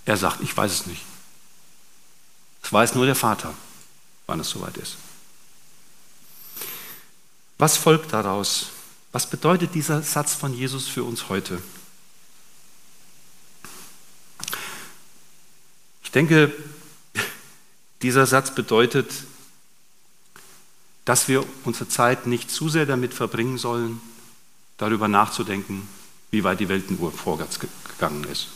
Er 0.05 0.17
sagt, 0.17 0.41
ich 0.41 0.55
weiß 0.55 0.71
es 0.71 0.87
nicht. 0.87 1.03
Es 2.63 2.73
weiß 2.73 2.95
nur 2.95 3.05
der 3.05 3.15
Vater, 3.15 3.53
wann 4.27 4.39
es 4.39 4.49
soweit 4.49 4.77
ist. 4.77 4.97
Was 7.57 7.77
folgt 7.77 8.11
daraus? 8.11 8.71
Was 9.11 9.29
bedeutet 9.29 9.75
dieser 9.75 10.01
Satz 10.03 10.33
von 10.33 10.53
Jesus 10.53 10.87
für 10.87 11.03
uns 11.03 11.27
heute? 11.27 11.61
Ich 16.03 16.11
denke, 16.11 16.53
dieser 18.01 18.25
Satz 18.25 18.55
bedeutet, 18.55 19.11
dass 21.03 21.27
wir 21.27 21.43
unsere 21.65 21.89
Zeit 21.89 22.25
nicht 22.25 22.49
zu 22.49 22.69
sehr 22.69 22.85
damit 22.85 23.13
verbringen 23.13 23.57
sollen, 23.57 23.99
darüber 24.77 25.07
nachzudenken, 25.07 25.87
wie 26.31 26.43
weit 26.43 26.59
die 26.61 26.69
Weltenuhr 26.69 27.11
vorwärts 27.11 27.59
gegangen 27.59 28.23
ist. 28.25 28.47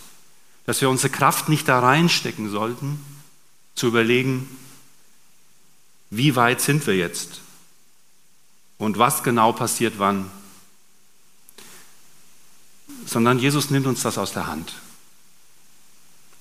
Dass 0.65 0.79
wir 0.79 0.89
unsere 0.89 1.09
Kraft 1.09 1.49
nicht 1.49 1.67
da 1.67 1.79
reinstecken 1.79 2.49
sollten, 2.49 3.03
zu 3.75 3.87
überlegen, 3.87 4.49
wie 6.09 6.35
weit 6.37 6.61
sind 6.61 6.87
wir 6.87 6.95
jetzt 6.95 7.41
und 8.77 8.97
was 8.97 9.21
genau 9.21 9.51
passiert 9.51 9.95
wann 9.97 10.31
sondern 13.05 13.39
Jesus 13.39 13.69
nimmt 13.69 13.87
uns 13.87 14.01
das 14.01 14.17
aus 14.17 14.33
der 14.33 14.47
Hand. 14.47 14.73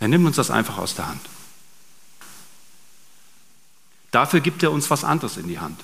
Er 0.00 0.08
nimmt 0.08 0.26
uns 0.26 0.36
das 0.36 0.50
einfach 0.50 0.78
aus 0.78 0.94
der 0.94 1.08
Hand. 1.08 1.20
Dafür 4.10 4.40
gibt 4.40 4.62
er 4.62 4.72
uns 4.72 4.90
was 4.90 5.04
anderes 5.04 5.36
in 5.36 5.48
die 5.48 5.58
Hand. 5.58 5.82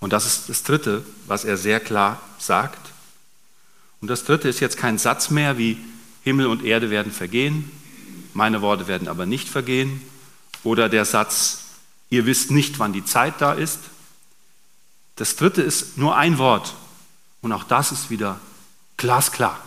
Und 0.00 0.12
das 0.12 0.26
ist 0.26 0.48
das 0.48 0.62
Dritte, 0.62 1.04
was 1.26 1.44
er 1.44 1.56
sehr 1.56 1.78
klar 1.78 2.20
sagt. 2.38 2.90
Und 4.00 4.08
das 4.08 4.24
Dritte 4.24 4.48
ist 4.48 4.60
jetzt 4.60 4.76
kein 4.76 4.98
Satz 4.98 5.30
mehr 5.30 5.58
wie 5.58 5.78
Himmel 6.22 6.46
und 6.46 6.64
Erde 6.64 6.90
werden 6.90 7.12
vergehen, 7.12 7.70
meine 8.34 8.62
Worte 8.62 8.86
werden 8.86 9.08
aber 9.08 9.26
nicht 9.26 9.48
vergehen. 9.48 10.02
Oder 10.62 10.88
der 10.88 11.04
Satz, 11.04 11.64
ihr 12.10 12.26
wisst 12.26 12.50
nicht, 12.50 12.78
wann 12.78 12.92
die 12.92 13.04
Zeit 13.04 13.40
da 13.40 13.52
ist. 13.52 13.78
Das 15.16 15.36
Dritte 15.36 15.62
ist 15.62 15.98
nur 15.98 16.16
ein 16.16 16.38
Wort. 16.38 16.74
Und 17.42 17.52
auch 17.52 17.64
das 17.64 17.92
ist 17.92 18.10
wieder 18.10 18.40
Glasklar. 19.00 19.58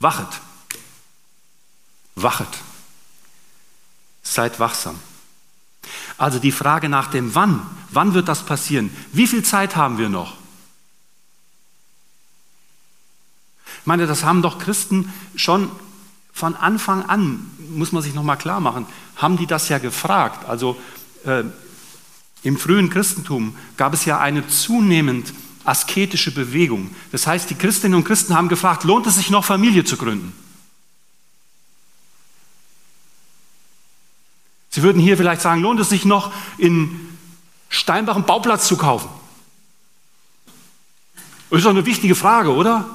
Wachet. 0.00 0.40
Wachet. 2.14 2.48
Seid 4.22 4.58
wachsam. 4.58 4.98
Also 6.16 6.38
die 6.38 6.50
Frage 6.50 6.88
nach 6.88 7.08
dem 7.08 7.34
Wann, 7.34 7.60
Wann 7.90 8.14
wird 8.14 8.26
das 8.26 8.42
passieren? 8.42 8.90
Wie 9.12 9.26
viel 9.26 9.44
Zeit 9.44 9.76
haben 9.76 9.98
wir 9.98 10.08
noch? 10.08 10.32
Ich 13.80 13.86
meine, 13.86 14.06
das 14.06 14.24
haben 14.24 14.40
doch 14.40 14.58
Christen 14.58 15.12
schon 15.36 15.70
von 16.32 16.56
Anfang 16.56 17.04
an, 17.04 17.50
muss 17.68 17.92
man 17.92 18.02
sich 18.02 18.14
nochmal 18.14 18.38
klar 18.38 18.60
machen, 18.60 18.86
haben 19.16 19.36
die 19.36 19.46
das 19.46 19.68
ja 19.68 19.78
gefragt. 19.78 20.48
Also 20.48 20.80
äh, 21.26 21.44
im 22.42 22.56
frühen 22.56 22.88
Christentum 22.88 23.54
gab 23.76 23.92
es 23.92 24.06
ja 24.06 24.18
eine 24.18 24.48
zunehmend 24.48 25.34
asketische 25.64 26.32
Bewegung. 26.32 26.94
Das 27.12 27.26
heißt, 27.26 27.48
die 27.50 27.54
Christinnen 27.54 27.96
und 27.96 28.04
Christen 28.04 28.34
haben 28.34 28.48
gefragt, 28.48 28.84
lohnt 28.84 29.06
es 29.06 29.16
sich 29.16 29.30
noch 29.30 29.44
Familie 29.44 29.84
zu 29.84 29.96
gründen? 29.96 30.32
Sie 34.70 34.82
würden 34.82 35.00
hier 35.00 35.16
vielleicht 35.16 35.40
sagen, 35.40 35.62
lohnt 35.62 35.78
es 35.80 35.88
sich 35.88 36.04
noch 36.04 36.32
in 36.58 37.16
Steinbach 37.68 38.16
einen 38.16 38.26
Bauplatz 38.26 38.66
zu 38.66 38.76
kaufen? 38.76 39.08
Das 41.48 41.58
ist 41.58 41.64
doch 41.64 41.70
eine 41.70 41.86
wichtige 41.86 42.16
Frage, 42.16 42.52
oder? 42.52 42.90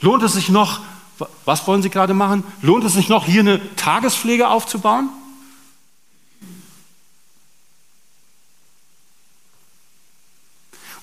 Lohnt 0.00 0.22
es 0.24 0.32
sich 0.32 0.48
noch, 0.48 0.80
was 1.44 1.66
wollen 1.66 1.82
Sie 1.82 1.90
gerade 1.90 2.14
machen? 2.14 2.44
Lohnt 2.60 2.84
es 2.84 2.94
sich 2.94 3.08
noch, 3.08 3.26
hier 3.26 3.40
eine 3.40 3.76
Tagespflege 3.76 4.48
aufzubauen? 4.48 5.08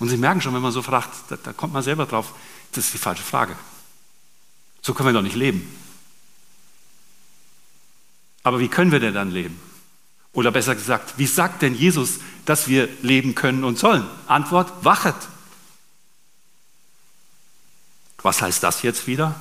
Und 0.04 0.10
Sie 0.10 0.18
merken 0.18 0.42
schon, 0.42 0.54
wenn 0.54 0.62
man 0.62 0.74
so 0.74 0.82
fragt, 0.82 1.12
da, 1.30 1.38
da 1.38 1.54
kommt 1.54 1.72
man 1.72 1.82
selber 1.82 2.06
drauf, 2.06 2.34
das 2.74 2.84
ist 2.84 2.94
die 2.94 2.98
falsche 2.98 3.24
Frage. 3.24 3.56
So 4.82 4.94
können 4.94 5.08
wir 5.08 5.13
doch 5.13 5.22
nicht 5.22 5.38
leben. 5.38 5.74
Aber 8.44 8.60
wie 8.60 8.68
können 8.68 8.92
wir 8.92 9.00
denn 9.00 9.13
dann 9.13 9.32
leben? 9.32 9.58
Oder 10.34 10.52
besser 10.52 10.76
gesagt, 10.76 11.13
wie 11.16 11.26
sagt 11.26 11.62
denn 11.62 11.74
Jesus, 11.74 12.20
dass 12.44 12.68
wir 12.68 12.89
leben 13.02 13.34
können 13.34 13.63
und 13.63 13.80
sollen? 13.80 14.06
Antwort, 14.28 14.74
wachet. 14.84 15.16
Was 18.24 18.42
heißt 18.42 18.62
das 18.62 18.82
jetzt 18.82 19.08
wieder? 19.08 19.39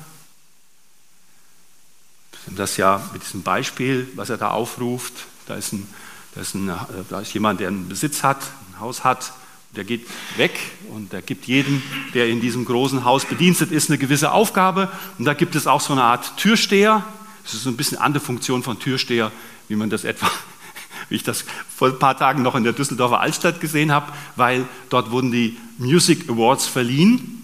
Das 2.47 2.77
ja 2.77 3.05
mit 3.13 3.25
diesem 3.25 3.43
Beispiel, 3.43 4.09
was 4.15 4.31
er 4.31 4.39
da 4.39 4.53
aufruft, 4.53 5.27
da 5.47 5.57
ist, 5.57 5.73
ein, 5.73 5.93
da 6.37 6.41
ist, 6.41 6.55
ein, 6.55 6.73
da 7.09 7.21
ist 7.21 7.35
jemand, 7.35 7.59
der 7.59 7.67
einen 7.67 7.89
Besitz 7.89 8.23
hat, 8.23 8.45
ein 8.71 8.79
Haus 8.79 9.03
hat, 9.03 9.33
der 9.77 9.85
geht 9.85 10.07
weg 10.37 10.59
und 10.93 11.13
der 11.13 11.23
gibt 11.23 11.47
jedem, 11.47 11.83
der 12.15 12.29
in 12.29 12.41
diesem 12.41 12.65
großen 12.65 13.05
Haus 13.05 13.25
bedienstet 13.25 13.73
ist, 13.73 13.89
eine 13.89 13.99
gewisse 13.99 14.33
Aufgabe. 14.33 14.91
Und 15.19 15.25
da 15.25 15.35
gibt 15.35 15.55
es 15.55 15.67
auch 15.67 15.81
so 15.81 15.93
eine 15.93 16.03
Art 16.03 16.37
Türsteher. 16.37 17.05
Das 17.43 17.55
ist 17.55 17.63
so 17.63 17.71
ein 17.71 17.77
bisschen 17.77 17.99
andere 17.99 18.23
Funktion 18.23 18.63
von 18.63 18.79
Türsteher, 18.79 19.33
wie 19.69 19.77
man 19.77 19.89
das 19.89 20.05
etwa, 20.05 20.31
wie 21.09 21.17
ich 21.17 21.23
das 21.23 21.45
vor 21.75 21.89
ein 21.89 21.99
paar 21.99 22.17
Tagen 22.17 22.43
noch 22.43 22.55
in 22.55 22.65
der 22.65 22.75
Düsseldorfer 22.75 23.21
Altstadt 23.21 23.61
gesehen 23.61 23.93
habe, 23.93 24.13
weil 24.37 24.67
dort 24.91 25.11
wurden 25.11 25.33
die 25.33 25.57
Music 25.79 26.29
Awards 26.29 26.67
verliehen 26.67 27.43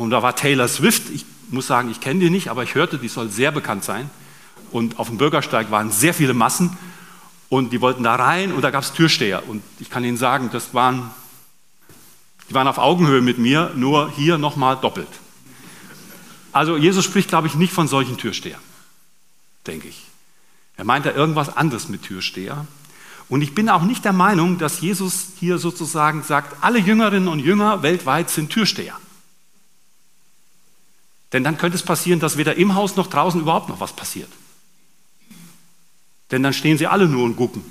und 0.00 0.10
da 0.10 0.22
war 0.22 0.34
Taylor 0.34 0.66
Swift, 0.66 1.10
ich 1.12 1.26
muss 1.50 1.66
sagen, 1.66 1.90
ich 1.90 2.00
kenne 2.00 2.20
die 2.20 2.30
nicht, 2.30 2.48
aber 2.48 2.62
ich 2.62 2.74
hörte, 2.74 2.96
die 2.96 3.08
soll 3.08 3.28
sehr 3.28 3.52
bekannt 3.52 3.84
sein. 3.84 4.08
Und 4.70 4.98
auf 4.98 5.08
dem 5.08 5.18
Bürgersteig 5.18 5.70
waren 5.70 5.90
sehr 5.90 6.14
viele 6.14 6.32
Massen 6.32 6.78
und 7.50 7.72
die 7.72 7.80
wollten 7.82 8.04
da 8.04 8.14
rein 8.14 8.52
und 8.52 8.62
da 8.62 8.70
gab 8.70 8.82
es 8.82 8.92
Türsteher. 8.92 9.46
Und 9.46 9.62
ich 9.78 9.90
kann 9.90 10.04
Ihnen 10.04 10.16
sagen, 10.16 10.48
das 10.52 10.72
waren, 10.72 11.10
die 12.50 12.54
waren 12.54 12.66
auf 12.66 12.78
Augenhöhe 12.78 13.20
mit 13.20 13.38
mir, 13.38 13.70
nur 13.76 14.10
hier 14.10 14.36
nochmal 14.36 14.76
doppelt. 14.76 15.08
Also 16.50 16.76
Jesus 16.76 17.04
spricht, 17.04 17.28
glaube 17.28 17.46
ich, 17.46 17.54
nicht 17.54 17.72
von 17.72 17.86
solchen 17.86 18.16
Türstehern, 18.16 18.60
denke 19.68 19.86
ich. 19.86 20.02
Er 20.76 20.84
meint 20.84 21.06
da 21.06 21.12
irgendwas 21.12 21.56
anderes 21.56 21.88
mit 21.88 22.02
Türsteher. 22.02 22.66
Und 23.28 23.42
ich 23.42 23.54
bin 23.54 23.68
auch 23.68 23.82
nicht 23.82 24.04
der 24.04 24.12
Meinung, 24.12 24.58
dass 24.58 24.80
Jesus 24.80 25.28
hier 25.38 25.58
sozusagen 25.58 26.24
sagt, 26.24 26.64
alle 26.64 26.80
Jüngerinnen 26.80 27.28
und 27.28 27.38
Jünger 27.38 27.84
weltweit 27.84 28.30
sind 28.30 28.50
Türsteher. 28.50 28.98
Denn 31.32 31.44
dann 31.44 31.56
könnte 31.56 31.76
es 31.76 31.84
passieren, 31.84 32.18
dass 32.18 32.36
weder 32.36 32.56
im 32.56 32.74
Haus 32.74 32.96
noch 32.96 33.06
draußen 33.06 33.40
überhaupt 33.40 33.68
noch 33.68 33.78
was 33.78 33.92
passiert. 33.92 34.32
Denn 36.32 36.42
dann 36.42 36.52
stehen 36.52 36.78
sie 36.78 36.88
alle 36.88 37.06
nur 37.06 37.22
und 37.22 37.36
gucken. 37.36 37.64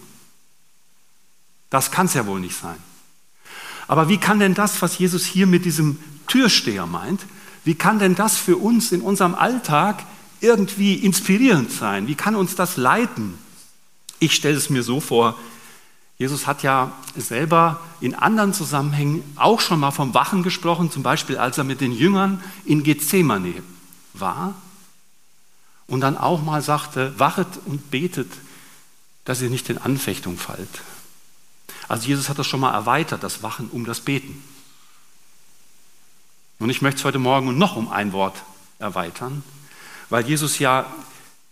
Das 1.70 1.92
kann 1.92 2.06
es 2.06 2.14
ja 2.14 2.26
wohl 2.26 2.40
nicht 2.40 2.56
sein. 2.56 2.78
Aber 3.90 4.08
wie 4.08 4.20
kann 4.20 4.40
denn 4.40 4.54
das, 4.54 4.84
was 4.84 5.00
Jesus 5.00 5.26
hier 5.26 5.48
mit 5.48 5.66
diesem 5.66 5.98
Türsteher 6.28 6.86
meint, 6.86 7.26
wie 7.66 7.74
kann 7.74 7.98
denn 7.98 8.14
das 8.14 8.38
für 8.38 8.56
uns 8.56 8.92
in 8.92 9.02
unserem 9.02 9.34
Alltag 9.34 10.06
irgendwie 10.42 10.94
inspirierend 10.94 11.72
sein? 11.72 12.08
Wie 12.08 12.14
kann 12.14 12.36
uns 12.36 12.54
das 12.54 12.78
leiten? 12.78 13.34
Ich 14.20 14.36
stelle 14.36 14.56
es 14.56 14.70
mir 14.70 14.84
so 14.84 15.02
vor, 15.02 15.36
Jesus 16.20 16.46
hat 16.46 16.62
ja 16.62 16.92
selber 17.18 17.80
in 18.00 18.14
anderen 18.14 18.54
Zusammenhängen 18.54 19.24
auch 19.36 19.60
schon 19.60 19.80
mal 19.80 19.90
vom 19.90 20.14
Wachen 20.14 20.44
gesprochen, 20.44 20.92
zum 20.92 21.02
Beispiel 21.02 21.38
als 21.38 21.58
er 21.58 21.64
mit 21.64 21.82
den 21.82 21.92
Jüngern 21.92 22.44
in 22.66 22.84
Gethsemane 22.84 23.56
war 24.14 24.54
und 25.88 26.02
dann 26.02 26.16
auch 26.16 26.44
mal 26.44 26.62
sagte, 26.62 27.18
wachet 27.18 27.48
und 27.66 27.90
betet, 27.90 28.32
dass 29.26 29.42
ihr 29.42 29.50
nicht 29.50 29.68
in 29.72 29.80
Anfechtung 29.80 30.38
fallt. 30.38 30.70
Also 31.90 32.08
Jesus 32.08 32.30
hat 32.30 32.38
das 32.38 32.48
schon 32.48 32.60
mal 32.60 32.72
erweitert, 32.72 33.24
das 33.24 33.42
Wachen 33.42 33.68
um 33.70 33.84
das 33.84 34.00
Beten. 34.00 34.42
Und 36.60 36.70
ich 36.70 36.82
möchte 36.82 37.00
es 37.00 37.06
heute 37.06 37.20
Morgen 37.20 37.58
noch 37.58 37.76
um 37.76 37.92
ein 37.92 38.14
Wort 38.14 38.44
erweitern, 38.78 39.44
weil 40.10 40.26
Jesus 40.26 40.60
ja 40.60 40.86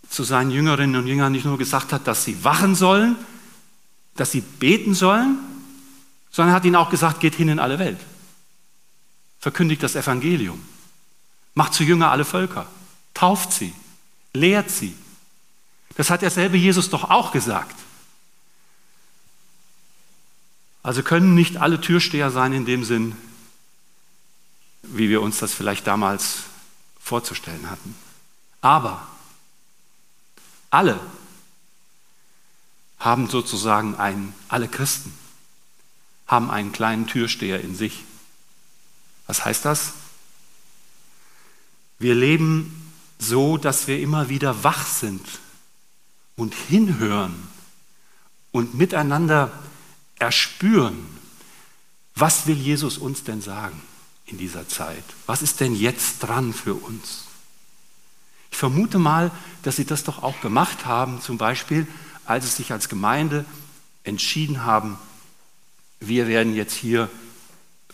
zu 0.08 0.22
seinen 0.22 0.50
Jüngerinnen 0.50 1.00
und 1.00 1.08
Jüngern 1.08 1.32
nicht 1.32 1.44
nur 1.44 1.58
gesagt 1.58 1.92
hat, 1.92 2.06
dass 2.06 2.24
sie 2.24 2.44
wachen 2.44 2.76
sollen, 2.76 3.16
dass 4.14 4.30
sie 4.30 4.40
beten 4.40 4.94
sollen, 4.94 5.38
sondern 6.30 6.52
er 6.52 6.56
hat 6.56 6.64
ihnen 6.64 6.76
auch 6.76 6.90
gesagt, 6.90 7.20
geht 7.20 7.34
hin 7.34 7.48
in 7.48 7.58
alle 7.58 7.78
Welt. 7.80 7.98
Verkündigt 9.40 9.82
das 9.82 9.96
Evangelium. 9.96 10.64
Macht 11.54 11.74
zu 11.74 11.82
Jünger 11.82 12.10
alle 12.12 12.24
Völker. 12.24 12.66
Tauft 13.12 13.52
sie. 13.52 13.74
Lehrt 14.34 14.70
sie. 14.70 14.94
Das 15.96 16.10
hat 16.10 16.22
derselbe 16.22 16.56
Jesus 16.56 16.90
doch 16.90 17.10
auch 17.10 17.32
gesagt. 17.32 17.74
Also 20.82 21.02
können 21.02 21.34
nicht 21.34 21.56
alle 21.56 21.80
Türsteher 21.80 22.30
sein 22.30 22.52
in 22.52 22.64
dem 22.64 22.84
Sinn, 22.84 23.16
wie 24.82 25.08
wir 25.08 25.20
uns 25.22 25.38
das 25.38 25.52
vielleicht 25.52 25.86
damals 25.86 26.44
vorzustellen 27.00 27.70
hatten. 27.70 27.94
Aber 28.60 29.06
alle 30.70 31.00
haben 32.98 33.28
sozusagen 33.28 33.96
einen, 33.96 34.34
alle 34.48 34.68
Christen 34.68 35.12
haben 36.26 36.50
einen 36.50 36.72
kleinen 36.72 37.06
Türsteher 37.06 37.60
in 37.60 37.74
sich. 37.74 38.04
Was 39.26 39.44
heißt 39.44 39.64
das? 39.64 39.94
Wir 41.98 42.14
leben 42.14 42.92
so, 43.18 43.56
dass 43.56 43.88
wir 43.88 44.00
immer 44.00 44.28
wieder 44.28 44.62
wach 44.62 44.86
sind 44.86 45.26
und 46.36 46.54
hinhören 46.54 47.34
und 48.52 48.74
miteinander 48.74 49.50
erspüren, 50.18 51.06
was 52.14 52.46
will 52.46 52.56
Jesus 52.56 52.98
uns 52.98 53.24
denn 53.24 53.40
sagen 53.40 53.80
in 54.26 54.38
dieser 54.38 54.68
Zeit? 54.68 55.04
Was 55.26 55.42
ist 55.42 55.60
denn 55.60 55.74
jetzt 55.74 56.20
dran 56.20 56.52
für 56.52 56.74
uns? 56.74 57.24
Ich 58.50 58.56
vermute 58.56 58.98
mal, 58.98 59.30
dass 59.62 59.76
Sie 59.76 59.84
das 59.84 60.04
doch 60.04 60.22
auch 60.22 60.40
gemacht 60.40 60.86
haben, 60.86 61.20
zum 61.20 61.38
Beispiel 61.38 61.86
als 62.28 62.44
sie 62.44 62.62
sich 62.62 62.72
als 62.72 62.88
Gemeinde 62.90 63.46
entschieden 64.04 64.64
haben, 64.64 64.98
wir 65.98 66.28
werden 66.28 66.54
jetzt 66.54 66.74
hier 66.74 67.08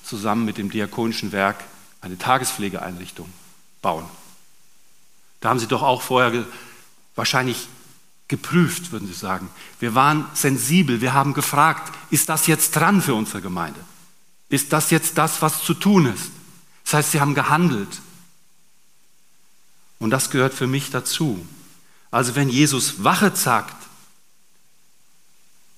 zusammen 0.03 0.45
mit 0.45 0.59
dem 0.59 0.71
diakonischen 0.71 1.31
Werk 1.31 1.65
eine 2.01 2.19
Tagespflegeeinrichtung 2.19 3.33
bauen. 3.81 4.05
Da 5.41 5.51
haben 5.51 5.61
sie 5.61 5.69
doch 5.69 5.83
auch 5.83 6.03
vorher 6.03 6.45
wahrscheinlich 7.15 7.69
geprüft, 8.29 8.93
würden 8.93 9.07
Sie 9.07 9.15
sagen. 9.15 9.49
Wir 9.81 9.95
waren 9.95 10.27
sensibel, 10.35 11.01
wir 11.01 11.13
haben 11.13 11.35
gefragt, 11.35 11.93
ist 12.11 12.29
das 12.29 12.47
jetzt 12.47 12.73
dran 12.73 13.03
für 13.03 13.15
unsere 13.15 13.43
Gemeinde? 13.43 13.81
Ist 14.49 14.73
das 14.73 14.91
jetzt 14.91 15.19
das, 15.19 15.43
was 15.43 15.63
zu 15.63 15.75
tun 15.75 16.07
ist? 16.07 16.31
Das 16.85 16.95
heißt, 16.95 17.13
sie 17.13 17.21
haben 17.21 17.35
gehandelt. 17.35 18.01
Und 19.99 20.11
das 20.11 20.31
gehört 20.31 20.55
für 20.55 20.67
mich 20.67 20.91
dazu. 20.91 21.47
Also 22.11 22.35
wenn 22.35 22.49
Jesus 22.49 23.03
Wache 23.03 23.35
sagt, 23.35 23.75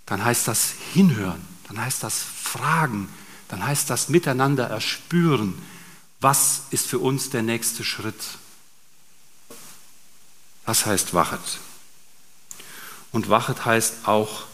dann 0.05 0.25
heißt 0.25 0.47
das 0.47 0.73
hinhören, 0.93 1.41
dann 1.69 1.81
heißt 1.81 2.03
das 2.03 2.23
fragen, 2.23 3.09
dann 3.49 3.65
heißt 3.65 3.89
das 3.91 4.09
miteinander 4.09 4.69
erspüren, 4.69 5.55
was 6.21 6.63
ist 6.71 6.87
für 6.87 6.99
uns 6.99 7.31
der 7.31 7.43
nächste 7.43 7.85
Schritt. 7.85 8.39
Das 10.65 10.87
heißt 10.87 11.15
wachet. 11.15 11.61
Und 13.17 13.31
wachet 13.31 13.65
heißt 13.65 14.07
auch 14.07 14.45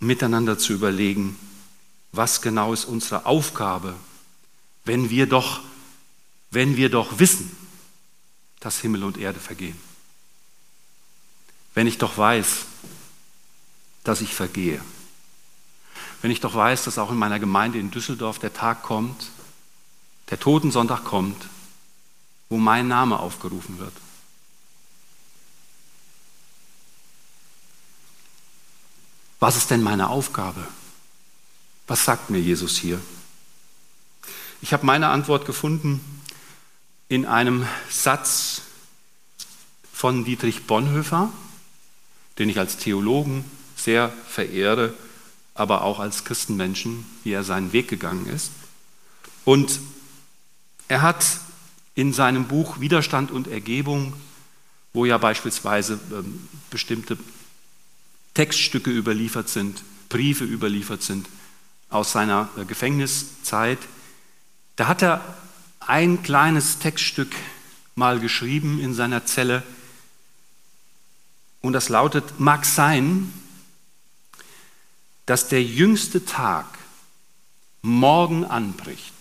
miteinander 0.00 0.58
zu 0.58 0.72
überlegen, 0.72 1.38
was 2.12 2.40
genau 2.40 2.72
ist 2.72 2.86
unsere 2.86 3.26
Aufgabe, 3.26 3.94
wenn 4.86 5.10
wir 5.10 5.26
doch, 5.26 5.60
wenn 6.50 6.78
wir 6.78 6.88
doch 6.88 7.18
wissen, 7.18 7.54
dass 8.58 8.80
Himmel 8.80 9.04
und 9.04 9.18
Erde 9.18 9.38
vergehen. 9.38 9.78
Wenn 11.74 11.86
ich 11.86 11.98
doch 11.98 12.16
weiß, 12.16 12.64
dass 14.02 14.22
ich 14.22 14.34
vergehe. 14.34 14.80
Wenn 16.22 16.30
ich 16.30 16.40
doch 16.40 16.54
weiß, 16.54 16.84
dass 16.84 16.96
auch 16.96 17.10
in 17.10 17.18
meiner 17.18 17.38
Gemeinde 17.38 17.78
in 17.78 17.90
Düsseldorf 17.90 18.38
der 18.38 18.54
Tag 18.54 18.82
kommt, 18.82 19.28
der 20.30 20.40
Totensonntag 20.40 21.04
kommt, 21.04 21.48
wo 22.48 22.56
mein 22.56 22.88
Name 22.88 23.20
aufgerufen 23.20 23.78
wird. 23.78 23.92
Was 29.46 29.56
ist 29.56 29.70
denn 29.70 29.80
meine 29.80 30.08
Aufgabe? 30.08 30.66
Was 31.86 32.04
sagt 32.04 32.30
mir 32.30 32.40
Jesus 32.40 32.76
hier? 32.76 33.00
Ich 34.60 34.72
habe 34.72 34.84
meine 34.84 35.06
Antwort 35.10 35.46
gefunden 35.46 36.00
in 37.08 37.26
einem 37.26 37.64
Satz 37.88 38.62
von 39.92 40.24
Dietrich 40.24 40.66
Bonhoeffer, 40.66 41.30
den 42.40 42.48
ich 42.48 42.58
als 42.58 42.78
Theologen 42.78 43.44
sehr 43.76 44.12
verehre, 44.28 44.94
aber 45.54 45.82
auch 45.82 46.00
als 46.00 46.24
Christenmenschen, 46.24 47.06
wie 47.22 47.30
er 47.30 47.44
seinen 47.44 47.72
Weg 47.72 47.86
gegangen 47.86 48.26
ist. 48.26 48.50
Und 49.44 49.78
er 50.88 51.02
hat 51.02 51.24
in 51.94 52.12
seinem 52.12 52.48
Buch 52.48 52.80
Widerstand 52.80 53.30
und 53.30 53.46
Ergebung, 53.46 54.12
wo 54.92 55.04
ja 55.04 55.18
beispielsweise 55.18 56.00
ähm, 56.10 56.48
bestimmte 56.68 57.16
Textstücke 58.36 58.90
überliefert 58.90 59.48
sind, 59.48 59.82
Briefe 60.10 60.44
überliefert 60.44 61.02
sind 61.02 61.26
aus 61.88 62.12
seiner 62.12 62.50
äh, 62.58 62.66
Gefängniszeit, 62.66 63.78
da 64.76 64.88
hat 64.88 65.02
er 65.02 65.36
ein 65.80 66.22
kleines 66.22 66.78
Textstück 66.78 67.34
mal 67.94 68.20
geschrieben 68.20 68.78
in 68.78 68.92
seiner 68.92 69.24
Zelle. 69.24 69.62
Und 71.62 71.72
das 71.72 71.88
lautet, 71.88 72.38
mag 72.38 72.66
sein, 72.66 73.32
dass 75.24 75.48
der 75.48 75.62
jüngste 75.62 76.26
Tag 76.26 76.66
morgen 77.80 78.44
anbricht. 78.44 79.14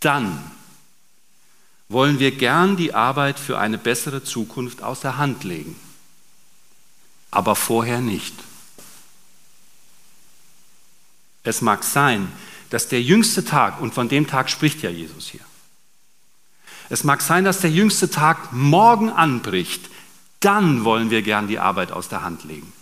Dann 0.00 0.42
wollen 1.88 2.18
wir 2.18 2.32
gern 2.32 2.76
die 2.76 2.92
Arbeit 2.92 3.38
für 3.38 3.60
eine 3.60 3.78
bessere 3.78 4.24
Zukunft 4.24 4.82
aus 4.82 4.98
der 4.98 5.16
Hand 5.16 5.44
legen 5.44 5.76
aber 7.30 7.56
vorher 7.56 8.00
nicht. 8.00 8.34
Es 11.42 11.62
mag 11.62 11.84
sein, 11.84 12.30
dass 12.70 12.88
der 12.88 13.02
jüngste 13.02 13.44
Tag, 13.44 13.80
und 13.80 13.94
von 13.94 14.08
dem 14.08 14.26
Tag 14.26 14.50
spricht 14.50 14.82
ja 14.82 14.90
Jesus 14.90 15.28
hier, 15.28 15.40
es 16.88 17.04
mag 17.04 17.20
sein, 17.22 17.44
dass 17.44 17.60
der 17.60 17.70
jüngste 17.70 18.10
Tag 18.10 18.52
morgen 18.52 19.10
anbricht, 19.10 19.88
dann 20.40 20.84
wollen 20.84 21.10
wir 21.10 21.22
gern 21.22 21.46
die 21.46 21.58
Arbeit 21.58 21.92
aus 21.92 22.08
der 22.08 22.22
Hand 22.22 22.44
legen, 22.44 22.72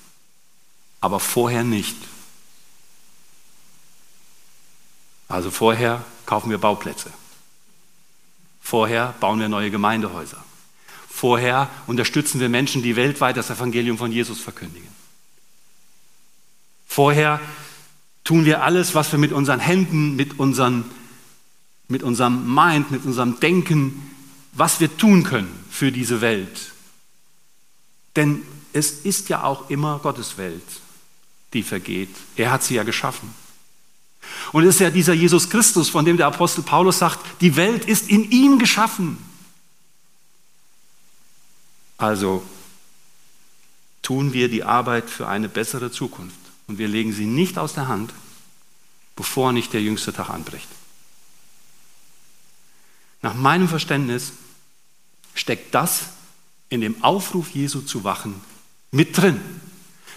aber 1.01 1.21
vorher 1.21 1.65
nicht. 1.65 1.97
Also 5.29 5.51
vorher 5.51 6.03
kaufen 6.25 6.49
wir 6.51 6.59
Bauplätze. 6.59 7.11
Vorher 8.63 9.15
bauen 9.21 9.41
wir 9.41 9.49
neue 9.49 9.71
Gemeindehäuser. 9.71 10.43
Vorher 11.18 11.68
unterstützen 11.88 12.38
wir 12.38 12.48
Menschen, 12.48 12.81
die 12.81 12.94
weltweit 12.94 13.37
das 13.37 13.50
Evangelium 13.50 13.98
von 13.98 14.12
Jesus 14.12 14.40
verkündigen. 14.40 14.87
Vorher 16.87 17.40
tun 18.22 18.44
wir 18.44 18.62
alles, 18.62 18.94
was 18.94 19.11
wir 19.11 19.18
mit 19.18 19.33
unseren 19.33 19.59
Händen, 19.59 20.14
mit, 20.14 20.38
unseren, 20.38 20.85
mit 21.88 22.04
unserem 22.04 22.54
Mind, 22.54 22.92
mit 22.92 23.04
unserem 23.04 23.40
Denken, 23.40 24.14
was 24.52 24.78
wir 24.78 24.96
tun 24.96 25.24
können 25.24 25.52
für 25.68 25.90
diese 25.90 26.20
Welt. 26.20 26.70
Denn 28.14 28.42
es 28.72 28.92
ist 28.92 29.28
ja 29.28 29.42
auch 29.42 29.70
immer 29.70 29.98
Gottes 29.98 30.38
Welt, 30.38 30.62
die 31.52 31.64
vergeht. 31.64 32.14
Er 32.37 32.52
hat 32.52 32.62
sie 32.62 32.76
ja 32.76 32.85
geschaffen. 32.85 33.35
Und 34.52 34.62
es 34.62 34.76
ist 34.76 34.81
ja 34.83 34.90
dieser 34.90 35.14
Jesus 35.14 35.50
Christus, 35.50 35.88
von 35.88 36.04
dem 36.04 36.16
der 36.16 36.28
Apostel 36.28 36.62
Paulus 36.62 37.00
sagt, 37.00 37.18
die 37.40 37.57
Welt 37.57 37.87
ist 37.87 38.09
in 38.09 38.31
ihm 38.31 38.61
geschaffen. 38.61 39.18
Also 41.99 42.45
tun 44.03 44.33
wir 44.33 44.49
die 44.49 44.63
Arbeit 44.63 45.11
für 45.11 45.29
eine 45.29 45.49
bessere 45.49 45.91
Zukunft 45.91 46.39
und 46.69 46.79
wir 46.79 46.89
legen 46.89 47.13
sie 47.13 47.27
nicht 47.27 47.59
aus 47.59 47.75
der 47.75 47.89
Hand, 47.89 48.13
bevor 49.17 49.53
nicht 49.53 49.73
der 49.73 49.83
jüngste 49.83 50.13
Tag 50.13 50.31
anbricht. 50.31 50.69
Nach 53.21 53.35
meinem 53.35 53.69
Verständnis 53.69 54.33
steckt 55.35 55.75
das 55.75 56.11
in 56.71 56.81
dem 56.81 57.03
Aufruf 57.03 57.51
Jesu 57.51 57.81
zu 57.81 58.05
wachen 58.05 58.41
mit 58.93 59.19
drin. 59.19 59.41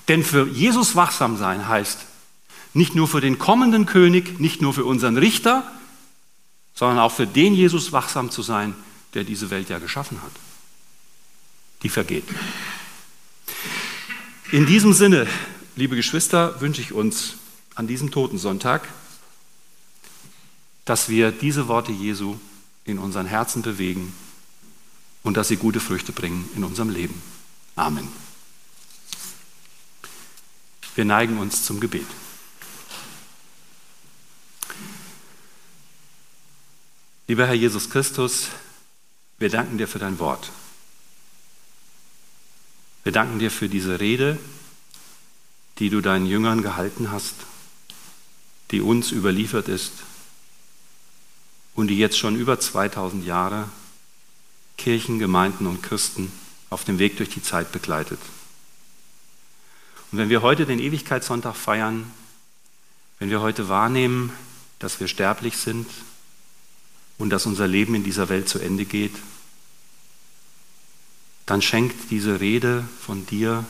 Denn 0.07 0.23
für 0.23 0.47
Jesus 0.47 0.95
wachsam 0.95 1.37
sein 1.37 1.67
heißt 1.67 2.05
nicht 2.73 2.95
nur 2.95 3.07
für 3.07 3.21
den 3.21 3.39
kommenden 3.39 3.85
König, 3.85 4.39
nicht 4.39 4.61
nur 4.61 4.73
für 4.73 4.85
unseren 4.85 5.17
Richter, 5.17 5.69
sondern 6.75 6.99
auch 6.99 7.11
für 7.11 7.27
den 7.27 7.53
Jesus 7.53 7.91
wachsam 7.91 8.29
zu 8.29 8.43
sein, 8.43 8.75
der 9.13 9.23
diese 9.23 9.49
Welt 9.49 9.69
ja 9.69 9.79
geschaffen 9.79 10.21
hat 10.21 10.31
die 11.83 11.89
vergeht. 11.89 12.25
In 14.51 14.65
diesem 14.65 14.93
Sinne, 14.93 15.27
liebe 15.75 15.95
Geschwister, 15.95 16.59
wünsche 16.61 16.81
ich 16.81 16.91
uns 16.91 17.35
an 17.75 17.87
diesem 17.87 18.11
Totensonntag, 18.11 18.87
dass 20.85 21.09
wir 21.09 21.31
diese 21.31 21.67
Worte 21.67 21.91
Jesu 21.91 22.37
in 22.83 22.99
unseren 22.99 23.25
Herzen 23.25 23.61
bewegen 23.61 24.13
und 25.23 25.37
dass 25.37 25.47
sie 25.47 25.57
gute 25.57 25.79
Früchte 25.79 26.11
bringen 26.11 26.49
in 26.55 26.63
unserem 26.63 26.89
Leben. 26.89 27.21
Amen. 27.75 28.07
Wir 30.95 31.05
neigen 31.05 31.37
uns 31.37 31.63
zum 31.63 31.79
Gebet. 31.79 32.05
Lieber 37.27 37.47
Herr 37.47 37.53
Jesus 37.53 37.89
Christus, 37.89 38.49
wir 39.39 39.49
danken 39.49 39.77
dir 39.77 39.87
für 39.87 39.99
dein 39.99 40.19
Wort. 40.19 40.51
Wir 43.03 43.11
danken 43.11 43.39
dir 43.39 43.49
für 43.49 43.67
diese 43.67 43.99
Rede, 43.99 44.37
die 45.79 45.89
du 45.89 46.01
deinen 46.01 46.27
Jüngern 46.27 46.61
gehalten 46.61 47.11
hast, 47.11 47.35
die 48.69 48.81
uns 48.81 49.11
überliefert 49.11 49.67
ist 49.67 49.93
und 51.73 51.87
die 51.87 51.97
jetzt 51.97 52.17
schon 52.17 52.35
über 52.35 52.59
2000 52.59 53.25
Jahre 53.25 53.67
Kirchen, 54.77 55.19
Gemeinden 55.19 55.67
und 55.67 55.81
Christen 55.81 56.31
auf 56.69 56.83
dem 56.83 56.99
Weg 56.99 57.17
durch 57.17 57.29
die 57.29 57.41
Zeit 57.41 57.71
begleitet. 57.71 58.19
Und 60.11 60.17
wenn 60.17 60.29
wir 60.29 60.41
heute 60.41 60.65
den 60.65 60.79
Ewigkeitssonntag 60.79 61.55
feiern, 61.55 62.11
wenn 63.19 63.29
wir 63.29 63.41
heute 63.41 63.69
wahrnehmen, 63.69 64.31
dass 64.79 64.99
wir 64.99 65.07
sterblich 65.07 65.57
sind 65.57 65.87
und 67.17 67.29
dass 67.29 67.45
unser 67.45 67.67
Leben 67.67 67.95
in 67.95 68.03
dieser 68.03 68.29
Welt 68.29 68.49
zu 68.49 68.59
Ende 68.59 68.85
geht, 68.85 69.13
dann 71.51 71.61
schenkt 71.61 72.11
diese 72.11 72.39
Rede 72.39 72.87
von 73.05 73.25
dir 73.25 73.65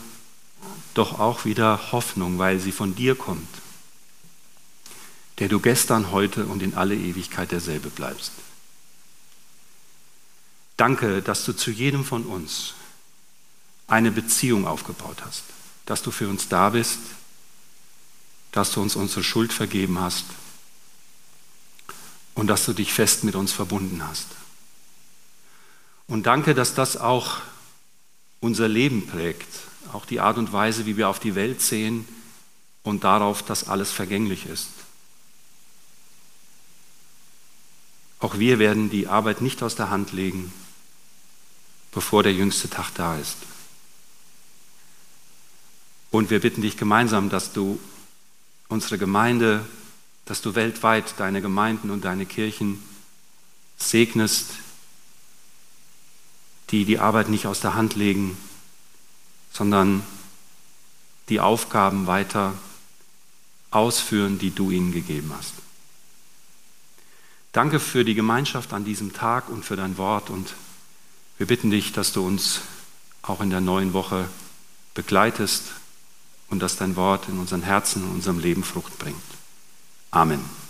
doch 0.94 1.20
auch 1.20 1.46
wieder 1.46 1.92
Hoffnung, 1.92 2.38
weil 2.38 2.60
sie 2.60 2.72
von 2.72 2.94
dir 2.94 3.16
kommt, 3.16 3.50
der 5.40 5.50
du 5.50 5.60
gestern, 5.60 6.12
heute 6.12 6.46
und 6.46 6.62
in 6.62 6.76
alle 6.76 6.94
Ewigkeit 6.96 7.52
derselbe 7.52 7.90
bleibst. 7.90 8.34
Danke, 10.78 11.24
dass 11.24 11.44
du 11.44 11.54
zu 11.54 11.72
jedem 11.72 12.06
von 12.06 12.24
uns 12.28 12.76
eine 13.88 14.12
Beziehung 14.12 14.68
aufgebaut 14.68 15.24
hast, 15.26 15.42
dass 15.88 16.04
du 16.04 16.12
für 16.12 16.30
uns 16.30 16.50
da 16.50 16.70
bist, 16.70 17.00
dass 18.52 18.74
du 18.74 18.82
uns 18.84 18.96
unsere 18.96 19.24
Schuld 19.24 19.52
vergeben 19.52 20.00
hast 20.00 20.26
und 22.36 22.46
dass 22.46 22.64
du 22.64 22.74
dich 22.74 22.94
fest 22.94 23.24
mit 23.24 23.34
uns 23.34 23.52
verbunden 23.52 24.08
hast. 24.08 24.28
Und 26.06 26.28
danke, 26.28 26.54
dass 26.54 26.76
das 26.76 26.96
auch 26.96 27.42
unser 28.42 28.68
Leben 28.68 29.08
prägt, 29.08 29.48
auch 29.94 30.06
die 30.06 30.20
Art 30.20 30.38
und 30.38 30.52
Weise, 30.52 30.86
wie 30.86 30.98
wir 30.98 31.08
auf 31.08 31.20
die 31.20 31.36
Welt 31.36 31.62
sehen 31.62 32.08
und 32.84 33.04
darauf, 33.04 33.44
dass 33.44 33.70
alles 33.70 33.92
vergänglich 33.92 34.48
ist. 34.48 34.68
Auch 38.20 38.38
wir 38.38 38.60
werden 38.60 38.90
die 38.90 39.08
Arbeit 39.08 39.42
nicht 39.42 39.64
aus 39.64 39.76
der 39.76 39.90
Hand 39.90 40.12
legen, 40.12 40.52
bevor 41.92 42.24
der 42.24 42.34
jüngste 42.34 42.70
Tag 42.70 42.92
da 42.96 43.18
ist. 43.18 43.38
Und 46.12 46.30
wir 46.30 46.42
bitten 46.42 46.62
dich 46.62 46.78
gemeinsam, 46.78 47.30
dass 47.30 47.54
du 47.54 47.80
unsere 48.68 48.98
Gemeinde, 48.98 49.66
dass 50.26 50.42
du 50.42 50.56
weltweit 50.56 51.14
deine 51.18 51.42
Gemeinden 51.42 51.90
und 51.90 52.06
deine 52.06 52.26
Kirchen 52.26 52.82
segnest, 53.78 54.52
die 56.72 56.86
die 56.86 57.00
Arbeit 57.00 57.30
nicht 57.30 57.46
aus 57.46 57.60
der 57.60 57.76
Hand 57.76 57.96
legen, 57.96 58.38
sondern 59.52 60.04
die 61.30 61.40
Aufgaben 61.40 62.08
weiter 62.08 62.54
ausführen, 63.70 64.40
die 64.40 64.54
du 64.54 64.72
ihnen 64.72 64.92
gegeben 64.92 65.34
hast. 65.38 65.54
Danke 67.52 67.80
für 67.80 68.06
die 68.06 68.16
Gemeinschaft 68.16 68.74
an 68.74 68.86
diesem 68.86 69.14
Tag 69.14 69.50
und 69.50 69.66
für 69.66 69.76
dein 69.76 69.98
Wort 69.98 70.30
und 70.30 70.54
wir 71.38 71.48
bitten 71.48 71.72
dich, 71.72 71.92
dass 71.92 72.14
du 72.14 72.26
uns 72.26 72.62
auch 73.24 73.42
in 73.42 73.50
der 73.50 73.62
neuen 73.62 73.94
Woche 73.94 74.30
begleitest 74.94 75.72
und 76.50 76.62
dass 76.62 76.78
dein 76.78 76.96
Wort 76.96 77.28
in 77.30 77.40
unseren 77.40 77.64
Herzen, 77.64 78.04
in 78.04 78.12
unserem 78.12 78.40
Leben 78.40 78.64
Frucht 78.64 78.98
bringt. 79.00 79.18
Amen. 80.12 80.61